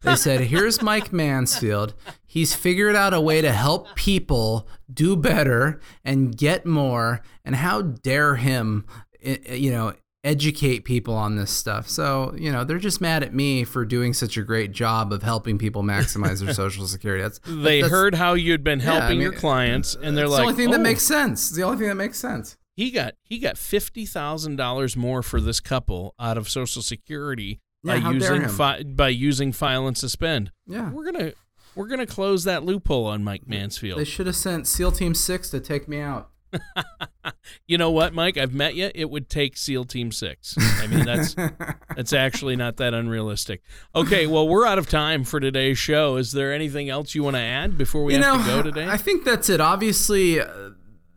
They 0.02 0.16
said, 0.16 0.42
"Here's 0.42 0.82
Mike 0.82 1.14
Mansfield. 1.14 1.94
He's 2.26 2.54
figured 2.56 2.96
out 2.96 3.14
a 3.14 3.22
way 3.22 3.42
to 3.42 3.52
help 3.52 3.96
people 3.96 4.68
do 4.92 5.16
better 5.16 5.80
and 6.04 6.36
get 6.36 6.66
more. 6.66 7.22
And 7.46 7.56
how 7.56 7.82
dare 7.82 8.36
him, 8.38 8.86
i- 9.26 9.40
i- 9.50 9.54
you 9.54 9.70
know, 9.72 9.94
educate 10.24 10.86
people 10.86 11.14
on 11.16 11.36
this 11.36 11.52
stuff?" 11.52 11.90
So 11.90 12.34
you 12.38 12.52
know, 12.52 12.64
they're 12.64 12.78
just 12.80 13.02
mad 13.02 13.22
at 13.24 13.34
me 13.34 13.64
for 13.64 13.86
doing 13.86 14.14
such 14.14 14.38
a 14.38 14.44
great 14.44 14.72
job 14.72 15.12
of 15.14 15.24
helping 15.24 15.58
people 15.58 15.84
maximize 15.84 16.44
their 16.44 16.54
social 16.64 16.88
security. 16.88 17.22
That's 17.24 17.40
they 17.46 17.82
that's- 17.82 17.90
heard 17.92 18.16
how 18.16 18.34
you'd 18.34 18.64
been 18.64 18.82
I 18.82 18.84
helping 18.86 19.10
mean, 19.20 19.22
your 19.22 19.34
clients, 19.34 19.96
and 20.02 20.18
they're 20.18 20.26
It's 20.26 20.32
like, 20.32 20.40
the 20.40 20.44
only 20.48 20.56
thing 20.56 20.68
"Oh, 20.70 20.72
that 20.74 20.80
makes 20.82 21.04
sense. 21.04 21.50
It's 21.50 21.56
the 21.58 21.64
only 21.64 21.78
thing 21.78 21.88
that 21.90 21.96
makes 21.96 22.18
sense. 22.20 22.58
he 22.76 22.90
got 22.90 23.14
he 23.24 23.38
got 23.38 23.58
fifty 23.58 24.06
thousand 24.06 24.56
dollars 24.56 24.96
more 24.96 25.22
for 25.22 25.40
this 25.42 25.60
couple 25.60 26.16
out 26.20 26.38
of 26.38 26.50
Social 26.50 26.82
Security 26.82 27.60
Yeah, 27.84 28.00
by 28.00 28.12
using 28.12 28.48
fi- 28.48 28.84
by 28.84 29.10
using 29.10 29.52
file 29.52 29.88
and 29.88 29.98
suspend. 29.98 30.52
Yeah. 30.67 30.91
We're 30.91 31.12
gonna 31.12 31.34
we're 31.76 31.88
gonna 31.88 32.06
close 32.06 32.44
that 32.44 32.63
loophole 32.63 33.06
on 33.06 33.24
Mike 33.24 33.48
Mansfield. 33.48 34.00
They 34.00 34.06
should 34.06 34.28
have 34.28 34.36
sent 34.36 34.67
SEAL 34.67 34.91
Team 34.91 35.15
Six 35.15 35.50
to 35.50 35.60
take 35.60 35.88
me 35.88 36.00
out. 36.00 36.30
you 37.67 37.78
know 37.78 37.89
what, 37.91 38.13
Mike? 38.13 38.38
I've 38.38 38.54
met 38.54 38.76
you. 38.76 38.91
It 38.94 39.10
would 39.10 39.30
take 39.30 39.58
SEAL 39.58 39.86
Team 39.86 40.12
Six. 40.12 40.56
I 40.60 40.88
mean, 40.88 41.06
that's 41.06 41.34
that's 41.96 42.13
actually 42.13 42.56
not 42.56 42.78
that 42.78 42.94
unrealistic. 42.94 43.62
Okay, 43.96 44.28
well, 44.28 44.48
we're 44.48 44.65
out 44.65 44.78
of 44.78 44.89
time 44.89 45.24
for 45.24 45.39
today's 45.39 45.78
show. 45.78 46.17
Is 46.17 46.34
there 46.34 46.54
anything 46.54 46.89
else 46.89 47.15
you 47.15 47.24
want 47.24 47.36
to 47.36 47.41
add 47.41 47.78
before 47.78 48.04
we 48.04 48.15
you 48.15 48.22
have 48.22 48.39
know, 48.39 48.44
to 48.44 48.63
go 48.63 48.63
today? 48.63 48.88
I 48.88 48.98
think 48.98 49.24
that's 49.24 49.50
it. 49.50 49.62
Obviously, 49.62 50.39
uh, 50.39 50.72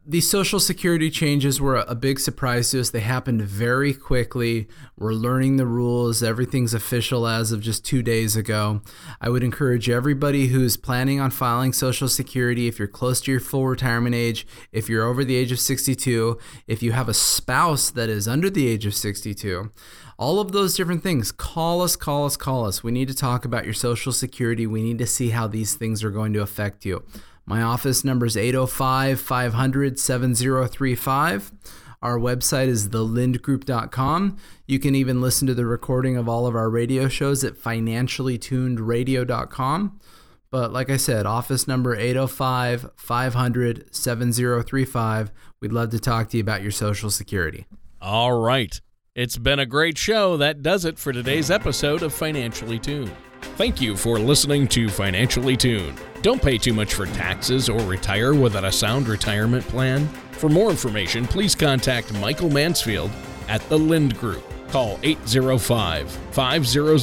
these 0.07 0.31
social 0.31 0.61
security 0.61 1.11
changes 1.11 1.61
were 1.61 1.77
a, 1.77 1.83
a 1.83 1.95
big 1.95 2.21
surprise 2.21 2.71
to 2.71 2.81
us. 2.81 2.91
They 2.91 3.01
happened 3.01 3.41
very 3.43 3.95
quickly. 3.95 4.69
We're 4.99 5.13
learning 5.13 5.57
the 5.57 5.67
rules. 5.67 6.23
Everything's 6.23 6.75
official 6.75 7.27
as 7.27 7.53
of 7.53 7.63
just 7.63 7.85
two 7.85 8.03
days 8.03 8.37
ago. 8.37 8.83
I 9.21 9.31
would 9.31 9.43
encourage 9.43 9.89
everybody 9.89 10.49
who's 10.49 10.77
planning 10.77 11.21
on 11.21 11.31
filing 11.31 11.73
social 11.73 12.09
security, 12.09 12.69
if 12.69 12.79
you're 12.79 12.87
close 12.89 13.21
to 13.23 13.31
your 13.31 13.41
full 13.41 13.67
retirement 13.67 14.15
age, 14.15 14.47
if 14.73 14.89
you're 14.89 15.05
over 15.05 15.25
the 15.25 15.37
age 15.37 15.53
of 15.53 15.61
62, 15.61 16.39
if 16.67 16.83
you 16.83 16.93
have 16.93 17.09
a 17.09 17.15
spouse 17.15 17.91
that 17.91 18.11
is 18.11 18.29
under 18.29 18.51
the 18.51 18.69
age 18.69 18.85
of 18.85 18.95
62, 18.95 19.71
all 20.19 20.39
of 20.39 20.53
those 20.53 20.77
different 20.77 21.03
things. 21.03 21.33
Call 21.33 21.81
us, 21.81 21.97
call 21.97 22.27
us, 22.27 22.37
call 22.37 22.67
us. 22.67 22.83
We 22.83 22.93
need 22.93 23.09
to 23.09 23.15
talk 23.15 23.45
about 23.45 23.65
your 23.65 23.75
social 23.75 24.13
security. 24.13 24.67
We 24.67 24.83
need 24.83 24.99
to 24.99 25.07
see 25.07 25.31
how 25.31 25.47
these 25.47 25.75
things 25.75 26.05
are 26.05 26.11
going 26.11 26.35
to 26.35 26.43
affect 26.43 26.85
you. 26.85 27.05
My 27.47 27.63
office 27.63 28.05
number 28.05 28.27
is 28.27 28.37
805 28.37 29.21
500 29.21 29.99
7035. 29.99 31.53
Our 32.03 32.19
website 32.19 32.67
is 32.69 32.91
thelindgroup.com. 32.91 34.37
You 34.67 34.79
can 34.79 34.95
even 34.95 35.23
listen 35.23 35.49
to 35.49 35.55
the 35.55 35.65
recording 35.67 36.17
of 36.19 36.29
all 36.29 36.47
of 36.47 36.55
our 36.55 36.69
radio 36.69 37.09
shows 37.09 37.43
at 37.45 37.57
financiallytunedradio.com. 37.57 40.01
But 40.51 40.73
like 40.73 40.91
I 40.91 40.99
said, 40.99 41.25
office 41.27 41.67
number 41.67 41.97
805 41.97 42.91
500 42.97 43.95
7035. 43.95 45.33
We'd 45.61 45.73
love 45.73 45.91
to 45.91 45.99
talk 45.99 46.29
to 46.29 46.37
you 46.37 46.43
about 46.43 46.63
your 46.63 46.71
social 46.71 47.11
security. 47.11 47.67
All 48.01 48.39
right. 48.39 48.81
It's 49.15 49.39
been 49.39 49.59
a 49.59 49.67
great 49.67 49.97
show. 49.97 50.37
That 50.37 50.63
does 50.63 50.85
it 50.85 50.99
for 50.99 51.13
today's 51.13 51.51
episode 51.51 52.03
of 52.03 52.13
Financially 52.13 52.79
Tuned. 52.79 53.13
Thank 53.57 53.81
you 53.81 53.97
for 53.97 54.19
listening 54.19 54.67
to 54.69 54.89
Financially 54.89 55.57
Tuned. 55.57 56.01
Don't 56.23 56.41
pay 56.43 56.59
too 56.59 56.73
much 56.73 56.95
for 56.95 57.07
taxes 57.07 57.69
or 57.69 57.79
retire 57.81 58.35
without 58.35 58.65
a 58.65 58.73
sound 58.73 59.07
retirement 59.09 59.67
plan. 59.69 60.07
For 60.33 60.49
more 60.49 60.71
information, 60.71 61.27
please 61.27 61.55
contact 61.55 62.13
Michael 62.15 62.51
Mansfield 62.51 63.13
at 63.49 63.61
the 63.69 63.79
Lind 63.79 64.19
Group. 64.19 64.43
Call 64.69 64.99
805 65.03 66.11
500 66.11 66.99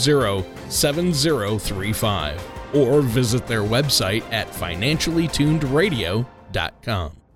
7035 0.69 2.51
or 2.73 3.01
visit 3.01 3.45
their 3.47 3.63
website 3.63 4.23
at 4.32 4.47
financiallytunedradio.com. 4.49 7.20